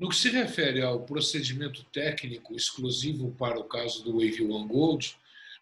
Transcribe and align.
No 0.00 0.08
que 0.08 0.16
se 0.16 0.30
refere 0.30 0.80
ao 0.80 1.04
procedimento 1.04 1.84
técnico 1.92 2.56
exclusivo 2.56 3.32
para 3.32 3.60
o 3.60 3.64
caso 3.64 4.02
do 4.02 4.14
Wave 4.14 4.42
One 4.42 4.66
Gold, 4.66 5.14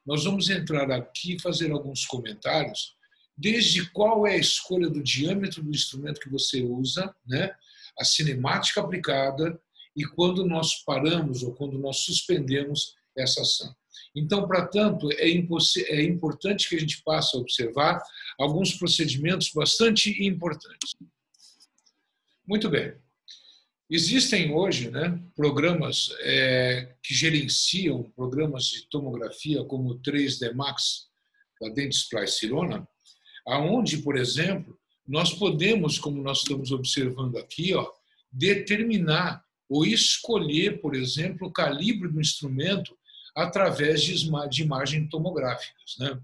nós 0.06 0.22
vamos 0.22 0.48
entrar 0.48 0.88
aqui 0.92 1.34
e 1.34 1.40
fazer 1.40 1.72
alguns 1.72 2.06
comentários, 2.06 2.94
desde 3.36 3.90
qual 3.90 4.28
é 4.28 4.34
a 4.34 4.38
escolha 4.38 4.88
do 4.88 5.02
diâmetro 5.02 5.60
do 5.60 5.70
instrumento 5.70 6.20
que 6.20 6.30
você 6.30 6.62
usa, 6.62 7.12
né? 7.26 7.52
a 7.98 8.04
cinemática 8.04 8.80
aplicada 8.80 9.60
e 9.96 10.04
quando 10.04 10.46
nós 10.46 10.84
paramos 10.84 11.42
ou 11.42 11.52
quando 11.52 11.76
nós 11.76 11.96
suspendemos 11.96 12.94
essa 13.16 13.42
ação. 13.42 13.74
Então, 14.14 14.46
para 14.46 14.68
tanto, 14.68 15.10
é, 15.14 15.30
é 15.30 16.04
importante 16.04 16.68
que 16.68 16.76
a 16.76 16.80
gente 16.80 17.02
passe 17.02 17.36
a 17.36 17.40
observar 17.40 18.00
alguns 18.38 18.72
procedimentos 18.72 19.50
bastante 19.52 20.24
importantes. 20.24 20.94
Muito 22.46 22.70
bem. 22.70 22.94
Existem 23.90 24.52
hoje 24.52 24.90
né, 24.90 25.18
programas 25.34 26.10
é, 26.20 26.94
que 27.02 27.14
gerenciam 27.14 28.02
programas 28.14 28.64
de 28.64 28.86
tomografia 28.90 29.64
como 29.64 29.92
o 29.92 29.98
3D 30.00 30.52
Max 30.52 31.06
da 31.58 31.70
Dentsply 31.70 32.28
Cirona, 32.28 32.86
aonde, 33.46 33.98
por 33.98 34.18
exemplo, 34.18 34.78
nós 35.06 35.32
podemos, 35.32 35.98
como 35.98 36.22
nós 36.22 36.38
estamos 36.38 36.70
observando 36.70 37.38
aqui, 37.38 37.74
ó, 37.74 37.90
determinar 38.30 39.42
ou 39.66 39.86
escolher, 39.86 40.82
por 40.82 40.94
exemplo, 40.94 41.48
o 41.48 41.52
calibre 41.52 42.08
do 42.08 42.20
instrumento 42.20 42.94
através 43.34 44.02
de 44.02 44.62
imagens 44.62 45.08
tomográficas. 45.08 45.96
Né? 45.98 46.18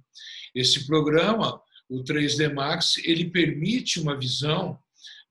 Esse 0.54 0.86
programa, 0.86 1.62
o 1.88 2.02
3D 2.04 2.52
Max, 2.52 2.98
ele 3.04 3.30
permite 3.30 4.00
uma 4.00 4.18
visão 4.18 4.78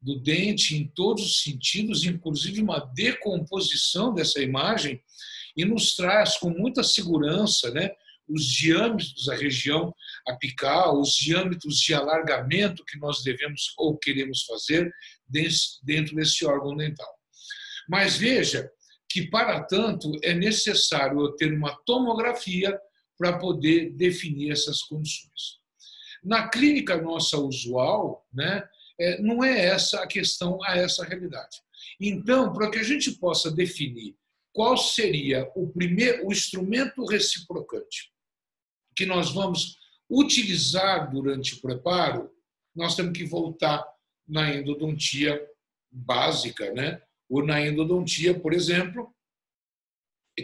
do 0.04 0.20
dente 0.20 0.76
em 0.76 0.86
todos 0.86 1.26
os 1.26 1.42
sentidos, 1.44 2.04
inclusive 2.04 2.62
uma 2.62 2.80
decomposição 2.80 4.14
dessa 4.14 4.42
imagem, 4.42 5.02
e 5.56 5.64
nos 5.64 5.96
traz 5.96 6.38
com 6.38 6.50
muita 6.50 6.84
segurança 6.84 7.72
né, 7.72 7.90
os 8.28 8.46
diâmetros 8.46 9.26
da 9.26 9.36
região 9.36 9.94
apical, 10.28 11.00
os 11.00 11.14
diâmetros 11.16 11.80
de 11.80 11.94
alargamento 11.94 12.84
que 12.86 12.98
nós 12.98 13.24
devemos 13.24 13.74
ou 13.78 13.98
queremos 13.98 14.44
fazer 14.44 14.92
dentro 15.84 16.16
desse 16.16 16.46
órgão 16.46 16.76
dental. 16.76 17.10
Mas 17.88 18.18
veja 18.18 18.70
que, 19.10 19.30
para 19.30 19.64
tanto, 19.64 20.12
é 20.24 20.34
necessário 20.34 21.20
eu 21.22 21.36
ter 21.36 21.54
uma 21.54 21.76
tomografia 21.86 22.78
para 23.18 23.38
poder 23.38 23.92
definir 23.92 24.52
essas 24.52 24.82
condições. 24.82 25.62
Na 26.24 26.48
clínica 26.48 27.00
nossa 27.00 27.38
usual, 27.38 28.26
né, 28.34 28.64
é, 29.00 29.22
não 29.22 29.44
é 29.44 29.66
essa 29.66 30.02
a 30.02 30.08
questão 30.08 30.64
a 30.64 30.78
essa 30.78 31.04
realidade. 31.04 31.62
Então, 32.00 32.54
para 32.54 32.70
que 32.70 32.80
a 32.80 32.84
gente 32.84 33.12
possa 33.14 33.52
definir 33.52 34.16
qual 34.52 34.78
seria 34.78 35.50
o 35.56 35.68
primeiro 35.68 36.28
o 36.28 36.32
instrumento 36.32 37.06
reciprocante 37.06 38.12
que 38.96 39.06
nós 39.06 39.32
vamos 39.32 39.78
utilizar 40.10 41.10
durante 41.12 41.56
o 41.56 41.62
preparo, 41.62 42.32
nós 42.76 42.96
temos 42.96 43.18
que 43.18 43.26
voltar 43.26 43.84
na 44.28 44.54
endodontia 44.54 45.44
básica, 45.92 46.72
né? 46.74 47.02
ou 47.30 47.44
na 47.44 47.60
endodontia, 47.66 48.40
por 48.40 48.54
exemplo, 48.54 49.14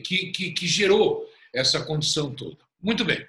que, 0.03 0.31
que, 0.31 0.51
que 0.51 0.67
gerou 0.67 1.27
essa 1.53 1.83
condição 1.85 2.33
toda. 2.33 2.57
Muito 2.81 3.05
bem. 3.05 3.27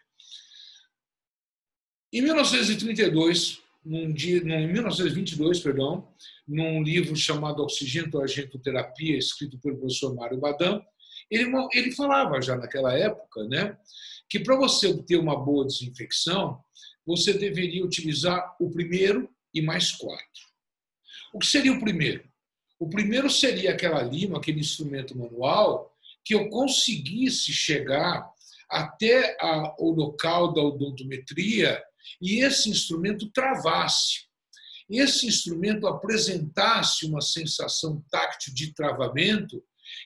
Em 2.12 2.23
1932, 2.23 3.62
num 3.84 4.12
dia, 4.12 4.39
em 4.39 4.73
1922, 4.73 5.61
perdão, 5.61 6.09
num 6.47 6.83
livro 6.83 7.17
chamado 7.17 7.62
Oxigênio 7.62 8.20
Argentoterapia, 8.20 9.17
escrito 9.17 9.59
pelo 9.59 9.78
professor 9.78 10.14
Mário 10.14 10.39
Badam, 10.39 10.84
ele, 11.31 11.50
ele 11.72 11.92
falava 11.92 12.41
já 12.42 12.56
naquela 12.56 12.93
época 12.97 13.44
né, 13.44 13.77
que 14.28 14.41
para 14.41 14.56
você 14.56 14.88
obter 14.88 15.16
uma 15.16 15.38
boa 15.38 15.66
desinfecção, 15.66 16.62
você 17.06 17.32
deveria 17.32 17.84
utilizar 17.84 18.55
o 18.60 18.71
primeiro 18.71 19.28
e 19.55 19.62
mais 19.62 19.93
quatro. 19.93 20.50
O 21.32 21.38
que 21.38 21.47
seria 21.47 21.72
o 21.72 21.81
primeiro? 21.81 22.28
O 22.78 22.88
primeiro 22.88 23.31
seria 23.31 23.72
aquela 23.72 24.03
lima, 24.03 24.38
aquele 24.38 24.60
instrumento 24.60 25.16
manual, 25.16 25.94
que 26.25 26.34
eu 26.34 26.49
conseguisse 26.49 27.53
chegar 27.53 28.28
até 28.69 29.37
a, 29.41 29.75
o 29.78 29.91
local 29.91 30.53
da 30.53 30.62
odontometria 30.62 31.82
e 32.21 32.44
esse 32.44 32.69
instrumento 32.71 33.31
travasse. 33.31 34.28
Esse 34.88 35.26
instrumento 35.26 35.87
apresentasse 35.87 37.06
uma 37.06 37.21
sensação 37.21 38.04
táctil 38.10 38.53
de 38.54 38.75
travamento 38.75 39.62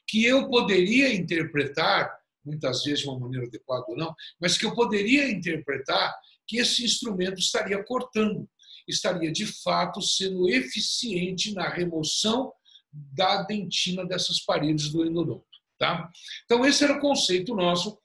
que 0.07 0.25
eu 0.25 0.49
poderia 0.49 1.15
interpretar, 1.15 2.15
muitas 2.45 2.85
vezes 2.85 3.01
de 3.01 3.09
uma 3.09 3.19
maneira 3.19 3.47
adequada 3.47 3.85
ou 3.89 3.97
não, 3.97 4.15
mas 4.41 4.59
que 4.59 4.67
eu 4.67 4.75
poderia 4.75 5.31
interpretar 5.31 6.15
que 6.47 6.59
esse 6.59 6.85
instrumento 6.85 7.39
estaria 7.39 7.83
cortando, 7.83 8.49
estaria 8.87 9.33
de 9.33 9.47
fato 9.47 10.03
sendo 10.03 10.49
eficiente 10.51 11.55
na 11.55 11.69
remoção 11.69 12.53
da 12.93 13.43
dentina 13.43 14.05
dessas 14.05 14.41
paredes 14.41 14.91
do 14.91 15.05
endodonto. 15.05 15.47
Tá? 15.79 16.11
Então, 16.45 16.65
esse 16.65 16.85
era 16.85 16.97
o 16.97 17.01
conceito 17.01 17.55
nosso 17.55 17.99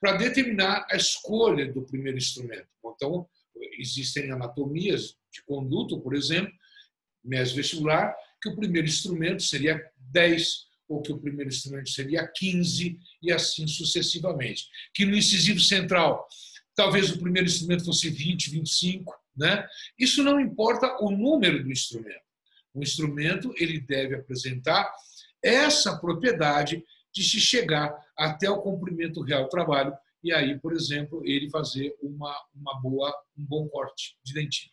para 0.00 0.16
determinar 0.16 0.86
a 0.90 0.96
escolha 0.96 1.72
do 1.72 1.82
primeiro 1.82 2.18
instrumento. 2.18 2.68
Então, 2.84 3.28
existem 3.78 4.30
anatomias 4.30 5.16
de 5.32 5.42
conduto, 5.46 6.00
por 6.00 6.14
exemplo, 6.14 6.52
mesmo 7.24 7.56
vestibular, 7.56 8.14
que 8.40 8.48
o 8.48 8.56
primeiro 8.56 8.86
instrumento 8.86 9.42
seria 9.42 9.80
10, 9.96 10.46
ou 10.88 11.00
que 11.00 11.12
o 11.12 11.18
primeiro 11.18 11.50
instrumento 11.50 11.88
seria 11.88 12.26
15, 12.26 12.98
e 13.22 13.32
assim 13.32 13.66
sucessivamente. 13.66 14.66
Que 14.94 15.04
no 15.04 15.16
incisivo 15.16 15.60
central, 15.60 16.26
talvez 16.74 17.10
o 17.10 17.18
primeiro 17.18 17.48
instrumento 17.48 17.84
fosse 17.84 18.10
20, 18.10 18.50
25, 18.50 19.14
né? 19.36 19.66
Isso 19.98 20.22
não 20.22 20.38
importa 20.38 20.98
o 21.00 21.10
número 21.10 21.62
do 21.62 21.72
instrumento. 21.72 22.22
O 22.74 22.82
instrumento 22.82 23.52
ele 23.56 23.80
deve 23.80 24.16
apresentar 24.16 24.92
essa 25.42 25.96
propriedade 25.98 26.82
de 27.12 27.22
se 27.22 27.40
chegar 27.40 27.94
até 28.16 28.50
o 28.50 28.60
cumprimento 28.60 29.22
real 29.22 29.44
do 29.44 29.48
trabalho 29.48 29.94
e 30.24 30.32
aí, 30.32 30.58
por 30.58 30.72
exemplo, 30.72 31.22
ele 31.24 31.50
fazer 31.50 31.94
uma, 32.02 32.34
uma 32.54 32.80
boa, 32.80 33.14
um 33.36 33.44
bom 33.44 33.68
corte 33.68 34.16
de 34.24 34.32
dentina. 34.32 34.72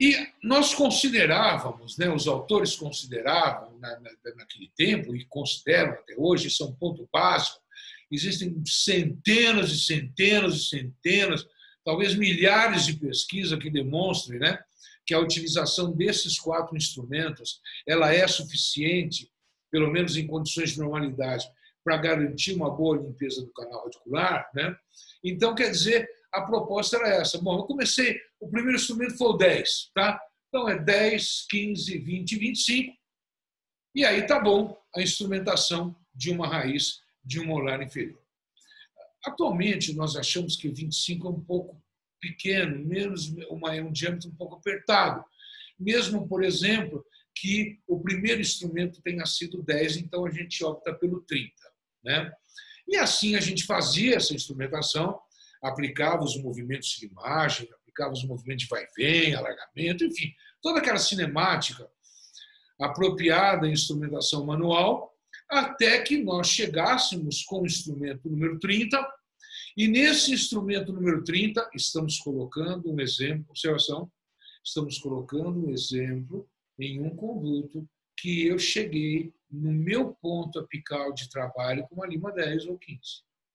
E 0.00 0.16
nós 0.42 0.74
considerávamos, 0.74 1.98
né, 1.98 2.10
os 2.10 2.26
autores 2.26 2.74
consideravam 2.74 3.78
na, 3.78 4.00
na, 4.00 4.10
naquele 4.34 4.72
tempo, 4.74 5.14
e 5.14 5.26
consideram 5.26 5.92
até 5.92 6.14
hoje, 6.16 6.48
isso 6.48 6.64
é 6.64 6.66
um 6.66 6.74
ponto 6.74 7.06
básico, 7.12 7.60
existem 8.10 8.62
centenas 8.66 9.70
e 9.70 9.78
centenas 9.78 10.54
e 10.54 10.64
centenas, 10.64 11.46
talvez 11.84 12.14
milhares 12.14 12.86
de 12.86 12.94
pesquisas 12.94 13.58
que 13.58 13.70
demonstrem 13.70 14.40
né, 14.40 14.58
que 15.06 15.12
a 15.12 15.20
utilização 15.20 15.92
desses 15.92 16.40
quatro 16.40 16.76
instrumentos 16.76 17.60
ela 17.86 18.12
é 18.12 18.26
suficiente, 18.26 19.30
pelo 19.70 19.92
menos 19.92 20.16
em 20.16 20.26
condições 20.26 20.70
de 20.70 20.78
normalidade, 20.78 21.46
para 21.84 21.98
garantir 21.98 22.54
uma 22.54 22.70
boa 22.70 22.96
limpeza 22.96 23.42
do 23.42 23.52
canal 23.52 23.84
radicular. 23.84 24.50
Né? 24.54 24.74
Então, 25.22 25.54
quer 25.54 25.70
dizer, 25.70 26.08
a 26.32 26.42
proposta 26.42 26.96
era 26.96 27.08
essa. 27.08 27.38
Bom, 27.38 27.58
eu 27.58 27.64
comecei, 27.64 28.18
o 28.40 28.48
primeiro 28.48 28.78
instrumento 28.78 29.16
foi 29.16 29.28
o 29.28 29.36
10, 29.36 29.90
tá? 29.94 30.20
Então 30.48 30.68
é 30.68 30.78
10, 30.78 31.46
15, 31.48 31.98
20, 31.98 32.36
25. 32.36 32.96
E 33.94 34.04
aí 34.04 34.26
tá 34.26 34.40
bom 34.40 34.76
a 34.94 35.02
instrumentação 35.02 35.94
de 36.14 36.30
uma 36.30 36.48
raiz 36.48 37.00
de 37.24 37.40
um 37.40 37.46
molar 37.46 37.82
inferior. 37.82 38.20
Atualmente, 39.24 39.94
nós 39.94 40.16
achamos 40.16 40.56
que 40.56 40.68
25 40.68 41.26
é 41.26 41.30
um 41.30 41.40
pouco 41.40 41.82
pequeno, 42.20 42.84
menos 42.84 43.28
uma, 43.48 43.74
é 43.74 43.82
um 43.82 43.92
diâmetro 43.92 44.28
um 44.28 44.34
pouco 44.34 44.56
apertado. 44.56 45.24
Mesmo, 45.78 46.28
por 46.28 46.44
exemplo, 46.44 47.04
que 47.34 47.80
o 47.86 48.00
primeiro 48.00 48.40
instrumento 48.40 49.02
tenha 49.02 49.26
sido 49.26 49.62
10, 49.62 49.96
então 49.96 50.24
a 50.24 50.30
gente 50.30 50.64
opta 50.64 50.94
pelo 50.94 51.20
30. 51.22 51.52
Né? 52.04 52.30
E 52.86 52.96
assim 52.96 53.34
a 53.34 53.40
gente 53.40 53.64
fazia 53.64 54.16
essa 54.16 54.34
instrumentação, 54.34 55.18
aplicava 55.62 56.22
os 56.22 56.36
movimentos 56.36 56.88
de 56.90 57.06
imagem, 57.06 57.68
aplicava 57.72 58.12
os 58.12 58.24
movimentos 58.24 58.64
de 58.64 58.68
vai 58.68 58.86
vem, 58.96 59.34
alargamento, 59.34 60.04
enfim, 60.04 60.32
toda 60.62 60.80
aquela 60.80 60.98
cinemática 60.98 61.88
apropriada 62.80 63.66
em 63.66 63.72
instrumentação 63.72 64.44
manual, 64.44 65.14
até 65.48 66.02
que 66.02 66.22
nós 66.22 66.48
chegássemos 66.48 67.42
com 67.44 67.62
o 67.62 67.66
instrumento 67.66 68.28
número 68.28 68.58
30, 68.58 68.98
e 69.76 69.88
nesse 69.88 70.32
instrumento 70.32 70.92
número 70.92 71.22
30, 71.24 71.70
estamos 71.74 72.18
colocando 72.18 72.92
um 72.92 73.00
exemplo, 73.00 73.46
observação, 73.50 74.10
estamos 74.64 74.98
colocando 74.98 75.66
um 75.66 75.70
exemplo 75.70 76.48
em 76.78 77.00
um 77.00 77.14
conduto 77.14 77.88
que 78.16 78.46
eu 78.46 78.58
cheguei 78.58 79.32
no 79.54 79.72
meu 79.72 80.14
ponto 80.14 80.58
apical 80.58 81.12
de 81.12 81.28
trabalho 81.28 81.86
com 81.88 81.96
uma 81.96 82.06
lima 82.06 82.32
10 82.32 82.66
ou 82.66 82.78
15. 82.78 83.00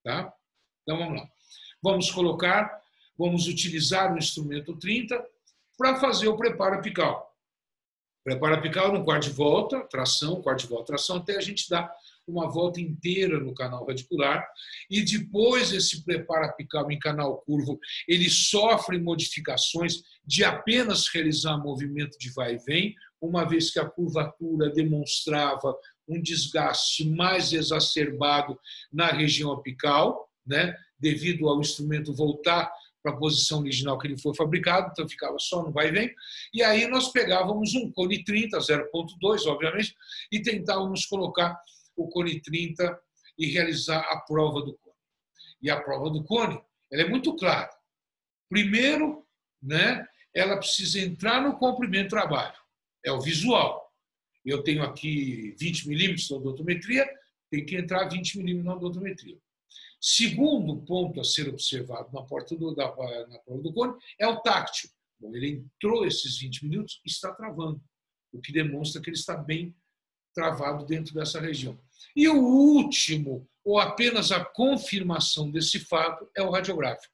Tá? 0.03 0.33
Então 0.83 0.97
vamos 0.97 1.19
lá. 1.19 1.29
Vamos 1.81 2.11
colocar, 2.11 2.81
vamos 3.17 3.47
utilizar 3.47 4.13
o 4.13 4.17
instrumento 4.17 4.77
30 4.77 5.23
para 5.77 5.99
fazer 5.99 6.27
o 6.27 6.37
preparo 6.37 6.75
apical. 6.75 7.29
Preparo 8.23 8.55
apical 8.55 8.91
no 8.91 9.03
quarto 9.03 9.23
de 9.23 9.31
volta, 9.31 9.81
tração, 9.85 10.41
quarto 10.41 10.61
de 10.61 10.67
volta, 10.67 10.87
tração, 10.87 11.17
até 11.17 11.37
a 11.37 11.41
gente 11.41 11.69
dar 11.69 11.91
uma 12.29 12.49
volta 12.49 12.79
inteira 12.79 13.39
no 13.39 13.53
canal 13.53 13.85
radicular 13.85 14.45
e 14.89 15.01
depois 15.01 15.71
esse 15.73 16.03
preparo 16.03 16.45
apical 16.45 16.91
em 16.91 16.99
canal 16.99 17.37
curvo, 17.41 17.79
ele 18.07 18.29
sofre 18.29 18.99
modificações 18.99 20.01
de 20.25 20.43
apenas 20.43 21.07
realizar 21.07 21.57
movimento 21.57 22.17
de 22.17 22.31
vai 22.31 22.55
e 22.55 22.57
vem, 22.59 22.95
uma 23.21 23.43
vez 23.43 23.71
que 23.71 23.79
a 23.79 23.89
curvatura 23.89 24.69
demonstrava 24.69 25.75
um 26.07 26.21
desgaste 26.21 27.07
mais 27.09 27.53
exacerbado 27.53 28.57
na 28.91 29.07
região 29.07 29.51
apical, 29.51 30.29
né, 30.45 30.73
devido 30.99 31.47
ao 31.47 31.59
instrumento 31.59 32.13
voltar 32.13 32.71
para 33.01 33.13
a 33.13 33.17
posição 33.17 33.59
original 33.59 33.97
que 33.97 34.07
ele 34.07 34.17
foi 34.17 34.35
fabricado, 34.35 34.89
então 34.91 35.07
ficava 35.07 35.37
só 35.39 35.63
no 35.63 35.71
vai 35.71 35.87
e 35.87 35.91
vem. 35.91 36.15
E 36.53 36.61
aí 36.61 36.87
nós 36.87 37.09
pegávamos 37.11 37.73
um 37.75 37.91
cone 37.91 38.23
30, 38.23 38.57
0.2, 38.57 39.45
obviamente, 39.47 39.95
e 40.31 40.41
tentávamos 40.41 41.05
colocar 41.05 41.57
o 42.03 42.09
cone 42.09 42.41
30 42.41 42.99
e 43.37 43.47
realizar 43.47 43.99
a 44.11 44.19
prova 44.21 44.61
do 44.61 44.77
cone. 44.77 44.95
E 45.61 45.69
a 45.69 45.81
prova 45.81 46.09
do 46.09 46.23
cone, 46.23 46.61
ela 46.91 47.03
é 47.03 47.09
muito 47.09 47.35
clara. 47.35 47.69
Primeiro, 48.49 49.25
né, 49.61 50.05
ela 50.33 50.57
precisa 50.57 50.99
entrar 50.99 51.41
no 51.41 51.57
comprimento 51.57 52.09
trabalho. 52.09 52.57
É 53.05 53.11
o 53.11 53.21
visual. 53.21 53.93
Eu 54.45 54.63
tenho 54.63 54.83
aqui 54.83 55.55
20 55.59 55.87
milímetros 55.87 56.27
de 56.27 56.33
odontometria, 56.33 57.07
tem 57.51 57.65
que 57.65 57.75
entrar 57.75 58.07
20 58.07 58.37
milímetros 58.37 58.65
na 58.65 58.75
odontometria. 58.75 59.37
Segundo 60.01 60.81
ponto 60.85 61.19
a 61.19 61.23
ser 61.23 61.49
observado 61.49 62.09
na 62.13 62.21
porta 62.23 62.55
do, 62.55 62.73
da, 62.73 62.85
na 63.27 63.39
prova 63.39 63.61
do 63.61 63.73
cone 63.73 63.93
é 64.17 64.27
o 64.27 64.39
táctil. 64.39 64.89
Bom, 65.19 65.35
ele 65.35 65.49
entrou 65.49 66.05
esses 66.05 66.37
20 66.39 66.63
minutos 66.63 67.01
e 67.05 67.09
está 67.09 67.33
travando, 67.33 67.81
o 68.31 68.39
que 68.39 68.53
demonstra 68.53 69.01
que 69.01 69.09
ele 69.09 69.17
está 69.17 69.35
bem 69.35 69.75
travado 70.33 70.85
dentro 70.85 71.13
dessa 71.13 71.41
região. 71.41 71.77
E 72.15 72.27
o 72.27 72.37
último, 72.37 73.47
ou 73.63 73.79
apenas 73.79 74.31
a 74.31 74.43
confirmação 74.43 75.51
desse 75.51 75.79
fato, 75.79 76.29
é 76.35 76.41
o 76.41 76.51
radiográfico. 76.51 77.13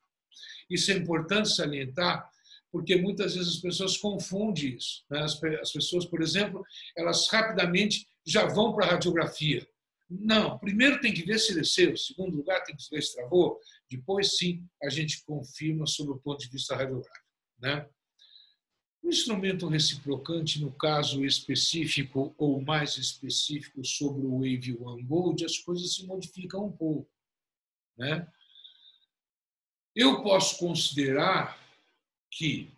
Isso 0.69 0.91
é 0.91 0.95
importante 0.95 1.49
salientar, 1.49 2.29
porque 2.71 2.95
muitas 2.95 3.35
vezes 3.35 3.55
as 3.55 3.61
pessoas 3.61 3.97
confundem 3.97 4.75
isso. 4.75 5.05
Né? 5.09 5.21
As 5.21 5.71
pessoas, 5.71 6.05
por 6.05 6.21
exemplo, 6.21 6.63
elas 6.97 7.27
rapidamente 7.29 8.07
já 8.25 8.45
vão 8.45 8.73
para 8.73 8.85
a 8.85 8.89
radiografia. 8.91 9.65
Não, 10.09 10.59
primeiro 10.59 10.99
tem 10.99 11.13
que 11.13 11.23
ver 11.23 11.39
se 11.39 11.53
desceu, 11.53 11.97
segundo 11.97 12.37
lugar 12.37 12.63
tem 12.63 12.75
que 12.75 12.83
ver 12.91 13.01
se 13.01 13.15
travou, 13.15 13.59
depois 13.89 14.37
sim 14.37 14.63
a 14.83 14.89
gente 14.89 15.23
confirma 15.25 15.87
sobre 15.87 16.13
o 16.13 16.19
ponto 16.19 16.39
de 16.39 16.49
vista 16.49 16.75
radiográfico. 16.75 17.25
Né? 17.59 17.87
O 19.05 19.09
instrumento 19.09 19.67
reciprocante, 19.67 20.59
no 20.59 20.71
caso 20.71 21.23
específico 21.23 22.33
ou 22.39 22.59
mais 22.59 22.97
específico 22.97 23.85
sobre 23.85 24.25
o 24.25 24.39
Wave 24.39 24.75
One 24.81 25.03
Gold, 25.03 25.45
as 25.45 25.59
coisas 25.59 25.93
se 25.93 26.07
modificam 26.07 26.65
um 26.65 26.71
pouco. 26.71 27.07
Né? 27.95 28.27
Eu 29.95 30.23
posso 30.23 30.57
considerar 30.57 31.55
que 32.31 32.73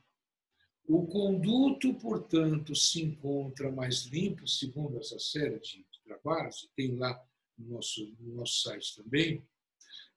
o 0.85 1.07
conduto, 1.07 1.94
portanto, 1.94 2.75
se 2.75 3.01
encontra 3.01 3.71
mais 3.71 4.03
limpo, 4.07 4.45
segundo 4.45 5.00
essa 5.00 5.18
série 5.18 5.57
de 5.62 5.85
trabalhos, 6.03 6.69
tem 6.75 6.97
lá 6.97 7.25
no 7.57 7.75
nosso, 7.75 8.06
no 8.19 8.35
nosso 8.35 8.63
site 8.63 8.97
também, 8.97 9.41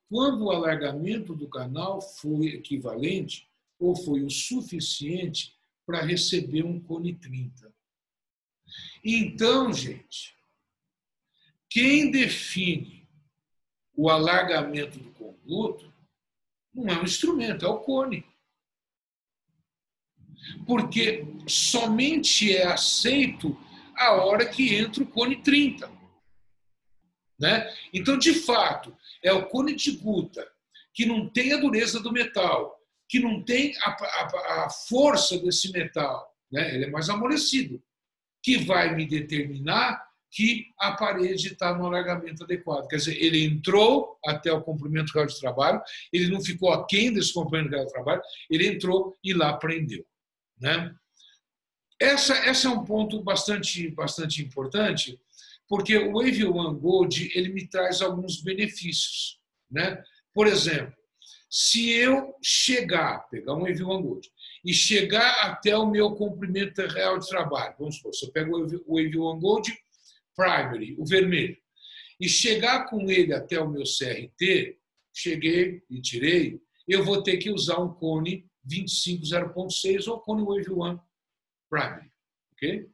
quando 0.08 0.46
o 0.46 0.50
alargamento 0.50 1.36
do 1.36 1.48
canal 1.48 2.02
foi 2.02 2.48
equivalente 2.48 3.48
ou 3.78 3.94
foi 3.94 4.24
o 4.24 4.30
suficiente 4.30 5.59
para 5.87 6.03
receber 6.03 6.65
um 6.65 6.81
cone 6.81 7.15
30. 7.15 7.73
Então, 9.05 9.73
gente, 9.73 10.37
quem 11.69 12.11
define 12.11 13.09
o 13.94 14.09
alargamento 14.09 14.99
do 14.99 15.11
conduto 15.12 15.93
não 16.73 16.88
é 16.88 16.99
um 16.99 17.05
instrumento, 17.05 17.65
é 17.65 17.69
o 17.69 17.81
cone. 17.81 18.25
Porque 20.67 21.25
somente 21.47 22.55
é 22.55 22.67
aceito 22.67 23.56
a 23.97 24.12
hora 24.12 24.49
que 24.49 24.75
entra 24.75 25.03
o 25.03 25.06
cone 25.06 25.43
30. 25.43 25.91
Né? 27.38 27.75
Então, 27.93 28.19
de 28.19 28.35
fato, 28.35 28.97
é 29.23 29.32
o 29.32 29.49
cone 29.49 29.75
de 29.75 29.93
guta, 29.93 30.47
que 30.94 31.06
não 31.06 31.29
tem 31.29 31.53
a 31.53 31.59
dureza 31.59 32.00
do 32.00 32.12
metal, 32.12 32.80
que 33.10 33.18
não 33.18 33.42
tem 33.42 33.74
a, 33.82 33.90
a, 33.90 34.64
a 34.66 34.70
força 34.70 35.36
desse 35.36 35.72
metal, 35.72 36.32
né? 36.50 36.72
ele 36.72 36.84
é 36.84 36.90
mais 36.90 37.10
amolecido, 37.10 37.82
que 38.40 38.58
vai 38.58 38.94
me 38.94 39.04
determinar 39.04 40.00
que 40.30 40.68
a 40.78 40.92
parede 40.92 41.48
está 41.48 41.76
no 41.76 41.86
alargamento 41.86 42.44
adequado. 42.44 42.86
Quer 42.86 42.96
dizer, 42.96 43.20
ele 43.20 43.44
entrou 43.44 44.16
até 44.24 44.52
o 44.52 44.62
comprimento 44.62 45.12
real 45.12 45.26
de 45.26 45.40
trabalho, 45.40 45.82
ele 46.12 46.28
não 46.28 46.40
ficou 46.40 46.72
aquém 46.72 47.12
desse 47.12 47.34
comprimento 47.34 47.70
real 47.70 47.84
de 47.84 47.92
trabalho, 47.92 48.22
ele 48.48 48.68
entrou 48.68 49.18
e 49.24 49.34
lá 49.34 49.54
prendeu. 49.54 50.06
Né? 50.60 50.94
Essa, 51.98 52.36
essa 52.46 52.68
é 52.68 52.70
um 52.70 52.84
ponto 52.84 53.20
bastante, 53.24 53.90
bastante 53.90 54.40
importante, 54.40 55.20
porque 55.68 55.98
o 55.98 56.12
Wave 56.12 56.46
One 56.46 56.78
Gold 56.78 57.32
ele 57.34 57.48
me 57.48 57.66
traz 57.66 58.00
alguns 58.00 58.40
benefícios. 58.40 59.40
Né? 59.68 60.00
Por 60.32 60.46
exemplo, 60.46 60.94
se 61.50 61.91
eu 61.91 62.32
chegar, 62.41 63.29
pegar 63.29 63.55
um 63.55 63.62
One 63.62 63.75
Gold, 63.76 64.31
e 64.64 64.73
chegar 64.73 65.47
até 65.47 65.76
o 65.76 65.91
meu 65.91 66.14
comprimento 66.14 66.81
real 66.82 67.19
de 67.19 67.29
trabalho, 67.29 67.75
vamos 67.76 67.97
supor, 67.97 68.14
se 68.14 68.25
eu 68.25 68.31
pego 68.31 68.56
o 68.87 68.97
One 68.97 69.41
Gold 69.41 69.76
Primary, 70.37 70.94
o 70.97 71.05
vermelho, 71.05 71.56
e 72.20 72.29
chegar 72.29 72.85
com 72.88 73.11
ele 73.11 73.35
até 73.35 73.61
o 73.61 73.69
meu 73.69 73.82
CRT, 73.82 74.79
cheguei 75.12 75.82
e 75.91 76.00
tirei, 76.00 76.61
eu 76.87 77.05
vou 77.05 77.23
ter 77.23 77.38
que 77.38 77.50
usar 77.50 77.81
um 77.81 77.93
cone 77.94 78.49
25.0.6 78.69 80.06
ou 80.06 80.20
cone 80.20 80.43
Wave 80.43 80.70
One 80.70 81.00
Primary. 81.69 82.12
ok? 82.53 82.88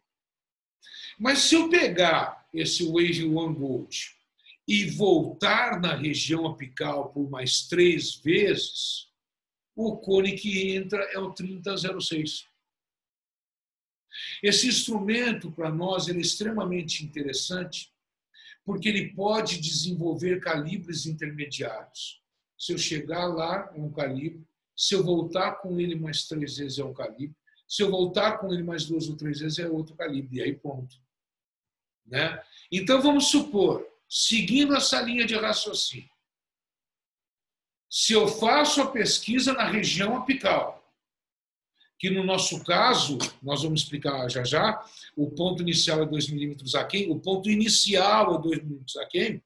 Mas 1.19 1.41
se 1.41 1.56
eu 1.56 1.69
pegar 1.69 2.47
esse 2.55 2.85
Wave 2.87 3.26
One 3.26 3.55
Gold 3.55 4.15
e 4.66 4.90
voltar 4.90 5.80
na 5.80 5.94
região 5.94 6.46
apical 6.46 7.10
por 7.10 7.30
mais 7.30 7.68
três 7.68 8.16
vezes, 8.16 9.08
o 9.74 9.96
cone 9.98 10.32
que 10.32 10.74
entra 10.74 11.02
é 11.12 11.18
o 11.18 11.32
3006. 11.32 12.46
Esse 14.42 14.66
instrumento, 14.66 15.52
para 15.52 15.70
nós, 15.70 16.08
é 16.08 16.16
extremamente 16.16 17.04
interessante, 17.04 17.92
porque 18.64 18.88
ele 18.88 19.12
pode 19.12 19.61
desenvolver 19.61 20.40
calibres 20.40 21.06
intermediários. 21.06 22.20
Se 22.58 22.73
eu 22.73 22.78
chegar 22.78 23.26
lá, 23.26 23.70
é 23.75 23.80
um 23.80 23.92
calibre. 23.92 24.44
Se 24.75 24.94
eu 24.94 25.04
voltar 25.04 25.52
com 25.56 25.78
ele 25.78 25.94
mais 25.94 26.26
três 26.26 26.56
vezes, 26.56 26.78
é 26.78 26.85
um 26.85 26.94
calibre. 26.94 27.37
Se 27.68 27.82
eu 27.82 27.90
voltar 27.90 28.38
com 28.38 28.52
ele 28.52 28.62
mais 28.62 28.87
duas 28.87 29.08
ou 29.08 29.16
três 29.16 29.40
vezes, 29.40 29.58
é 29.58 29.68
outro 29.68 29.94
calibre. 29.94 30.38
E 30.38 30.42
aí, 30.42 30.54
ponto. 30.54 30.96
Né? 32.06 32.42
Então, 32.73 33.00
vamos 33.02 33.28
supor, 33.28 33.87
seguindo 34.08 34.75
essa 34.75 35.00
linha 35.00 35.26
de 35.26 35.34
raciocínio. 35.34 36.10
Se 37.90 38.12
eu 38.12 38.28
faço 38.28 38.82
a 38.82 38.90
pesquisa 38.90 39.52
na 39.52 39.64
região 39.64 40.16
apical, 40.16 40.76
que 41.98 42.10
no 42.10 42.25
nosso 42.25 42.62
caso, 42.64 43.16
nós 43.42 43.62
vamos 43.62 43.82
explicar 43.82 44.28
já 44.28 44.44
já, 44.44 44.84
o 45.16 45.30
ponto 45.30 45.62
inicial 45.62 46.02
é 46.02 46.06
2 46.06 46.28
milímetros 46.28 46.75
aquém, 46.75 47.10
o 47.10 47.18
ponto 47.18 47.48
inicial 47.48 48.36
é 48.36 48.42
2 48.42 48.62
milímetros 48.62 48.96
aquém, 48.96 49.42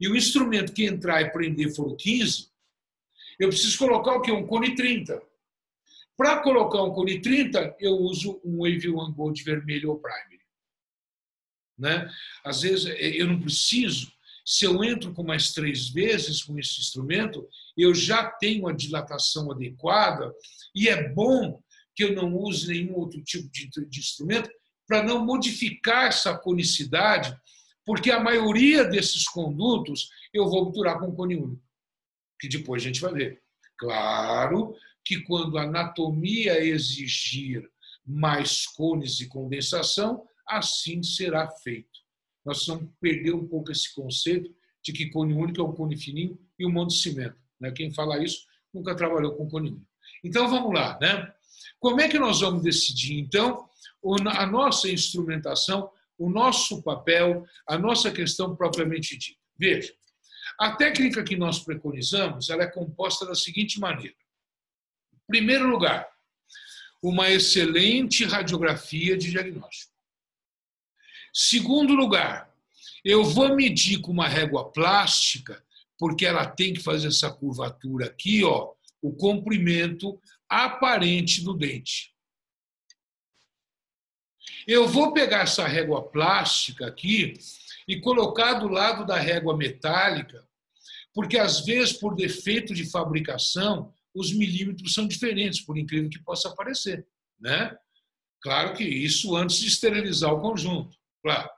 e 0.00 0.08
o 0.08 0.16
instrumento 0.16 0.72
que 0.72 0.84
entrar 0.84 1.20
e 1.20 1.30
prender 1.30 1.74
for 1.74 1.86
o 1.86 1.96
15, 1.96 2.50
eu 3.38 3.48
preciso 3.48 3.78
colocar 3.78 4.16
o 4.16 4.20
quê? 4.20 4.32
Um 4.32 4.46
cone 4.46 4.74
30. 4.74 5.22
Para 6.16 6.42
colocar 6.42 6.82
um 6.82 6.92
cone 6.92 7.20
30, 7.20 7.76
eu 7.78 7.92
uso 7.92 8.40
um 8.44 8.58
Wave 8.58 8.90
One 8.90 9.14
Gold 9.14 9.42
vermelho 9.42 9.90
ou 9.90 9.98
Prime. 9.98 10.39
Né? 11.80 12.08
Às 12.44 12.60
vezes 12.60 12.86
é, 12.86 13.08
eu 13.08 13.26
não 13.26 13.40
preciso, 13.40 14.12
se 14.44 14.66
eu 14.66 14.84
entro 14.84 15.14
com 15.14 15.22
mais 15.22 15.52
três 15.52 15.88
vezes 15.88 16.42
com 16.42 16.58
esse 16.58 16.80
instrumento, 16.80 17.48
eu 17.76 17.94
já 17.94 18.30
tenho 18.30 18.68
a 18.68 18.72
dilatação 18.72 19.50
adequada 19.50 20.30
e 20.74 20.88
é 20.88 21.08
bom 21.12 21.60
que 21.96 22.04
eu 22.04 22.14
não 22.14 22.34
use 22.36 22.68
nenhum 22.68 22.94
outro 22.94 23.22
tipo 23.22 23.50
de, 23.50 23.68
de 23.88 23.98
instrumento 23.98 24.50
para 24.86 25.02
não 25.02 25.24
modificar 25.24 26.08
essa 26.08 26.36
conicidade, 26.36 27.34
porque 27.86 28.10
a 28.10 28.20
maioria 28.20 28.84
desses 28.84 29.24
condutos 29.24 30.10
eu 30.34 30.48
vou 30.48 30.62
obturar 30.64 30.98
com 30.98 31.14
cone 31.14 31.36
único, 31.36 31.62
que 32.38 32.48
depois 32.48 32.82
a 32.82 32.86
gente 32.86 33.00
vai 33.00 33.12
ver. 33.12 33.42
Claro 33.78 34.74
que 35.04 35.20
quando 35.22 35.56
a 35.56 35.62
anatomia 35.62 36.62
exigir 36.62 37.62
mais 38.04 38.66
cones 38.66 39.20
e 39.20 39.28
condensação, 39.28 40.26
assim 40.50 41.02
será 41.02 41.48
feito. 41.48 42.00
Nós 42.44 42.58
precisamos 42.58 42.90
perder 43.00 43.34
um 43.34 43.46
pouco 43.46 43.70
esse 43.70 43.94
conceito 43.94 44.54
de 44.82 44.92
que 44.92 45.10
cone 45.10 45.34
único 45.34 45.60
é 45.60 45.64
um 45.64 45.72
cone 45.72 45.96
fininho 45.96 46.38
e 46.58 46.66
um 46.66 46.70
monte 46.70 46.90
de 46.90 47.02
cimento. 47.02 47.36
Né? 47.60 47.70
Quem 47.70 47.92
fala 47.92 48.22
isso 48.22 48.46
nunca 48.72 48.94
trabalhou 48.94 49.36
com 49.36 49.48
cone 49.48 49.70
único. 49.70 49.86
Então 50.24 50.48
vamos 50.48 50.72
lá, 50.72 50.98
né? 51.00 51.32
Como 51.78 52.00
é 52.00 52.08
que 52.08 52.18
nós 52.18 52.40
vamos 52.40 52.62
decidir 52.62 53.18
então 53.18 53.68
a 54.26 54.46
nossa 54.46 54.88
instrumentação, 54.88 55.90
o 56.18 56.30
nosso 56.30 56.82
papel, 56.82 57.44
a 57.66 57.78
nossa 57.78 58.10
questão 58.10 58.56
propriamente 58.56 59.16
dita. 59.16 59.38
Veja, 59.58 59.92
a 60.58 60.72
técnica 60.76 61.22
que 61.22 61.36
nós 61.36 61.58
preconizamos 61.60 62.50
ela 62.50 62.64
é 62.64 62.70
composta 62.70 63.26
da 63.26 63.34
seguinte 63.34 63.78
maneira. 63.78 64.14
Em 65.12 65.18
primeiro 65.26 65.68
lugar, 65.68 66.08
uma 67.02 67.30
excelente 67.30 68.24
radiografia 68.24 69.16
de 69.16 69.30
diagnóstico. 69.30 69.92
Segundo 71.32 71.94
lugar, 71.94 72.52
eu 73.04 73.24
vou 73.24 73.54
medir 73.54 74.00
com 74.00 74.12
uma 74.12 74.28
régua 74.28 74.70
plástica, 74.70 75.62
porque 75.98 76.26
ela 76.26 76.46
tem 76.46 76.74
que 76.74 76.80
fazer 76.80 77.08
essa 77.08 77.30
curvatura 77.30 78.06
aqui, 78.06 78.42
ó, 78.44 78.72
o 79.02 79.12
comprimento 79.12 80.20
aparente 80.48 81.42
do 81.42 81.54
dente. 81.54 82.14
Eu 84.66 84.88
vou 84.88 85.12
pegar 85.12 85.42
essa 85.42 85.66
régua 85.66 86.02
plástica 86.02 86.86
aqui 86.86 87.34
e 87.88 88.00
colocar 88.00 88.54
do 88.54 88.68
lado 88.68 89.06
da 89.06 89.16
régua 89.16 89.56
metálica, 89.56 90.46
porque 91.14 91.38
às 91.38 91.64
vezes, 91.64 91.92
por 91.92 92.14
defeito 92.14 92.74
de 92.74 92.88
fabricação, 92.90 93.92
os 94.14 94.32
milímetros 94.32 94.92
são 94.92 95.06
diferentes, 95.06 95.60
por 95.60 95.78
incrível 95.78 96.10
que 96.10 96.22
possa 96.22 96.54
parecer. 96.54 97.06
Né? 97.38 97.76
Claro 98.40 98.74
que 98.74 98.84
isso 98.84 99.34
antes 99.36 99.58
de 99.58 99.68
esterilizar 99.68 100.32
o 100.32 100.40
conjunto, 100.40 100.96
claro. 101.22 101.48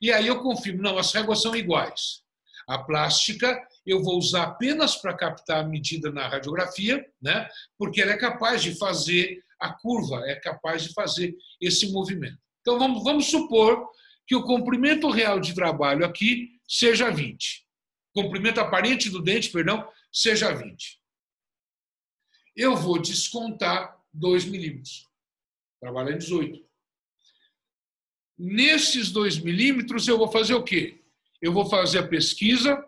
E 0.00 0.12
aí 0.12 0.26
eu 0.26 0.40
confirmo, 0.40 0.82
não, 0.82 0.98
as 0.98 1.12
réguas 1.12 1.40
são 1.42 1.54
iguais. 1.54 2.22
A 2.68 2.78
plástica 2.78 3.60
eu 3.84 4.02
vou 4.02 4.18
usar 4.18 4.44
apenas 4.44 4.96
para 4.96 5.16
captar 5.16 5.64
a 5.64 5.68
medida 5.68 6.10
na 6.12 6.28
radiografia, 6.28 7.04
né? 7.20 7.48
porque 7.76 8.00
ela 8.00 8.12
é 8.12 8.16
capaz 8.16 8.62
de 8.62 8.78
fazer 8.78 9.42
a 9.58 9.72
curva, 9.72 10.22
é 10.26 10.36
capaz 10.36 10.84
de 10.84 10.92
fazer 10.92 11.34
esse 11.60 11.90
movimento. 11.90 12.38
Então 12.60 12.78
vamos, 12.78 13.02
vamos 13.02 13.26
supor 13.26 13.88
que 14.26 14.36
o 14.36 14.44
comprimento 14.44 15.10
real 15.10 15.40
de 15.40 15.54
trabalho 15.54 16.04
aqui 16.04 16.50
seja 16.68 17.10
20. 17.10 17.66
Comprimento 18.14 18.60
aparente 18.60 19.10
do 19.10 19.22
dente, 19.22 19.50
perdão, 19.50 19.88
seja 20.12 20.52
20 20.52 21.02
eu 22.56 22.76
vou 22.76 23.00
descontar 23.00 23.98
2 24.12 24.44
milímetros. 24.44 25.08
Trabalha 25.80 26.12
em 26.12 26.18
18. 26.18 26.64
Nesses 28.38 29.10
2 29.10 29.38
milímetros, 29.38 30.08
eu 30.08 30.18
vou 30.18 30.30
fazer 30.30 30.54
o 30.54 30.62
quê? 30.62 31.02
Eu 31.40 31.52
vou 31.52 31.66
fazer 31.66 31.98
a 31.98 32.06
pesquisa 32.06 32.84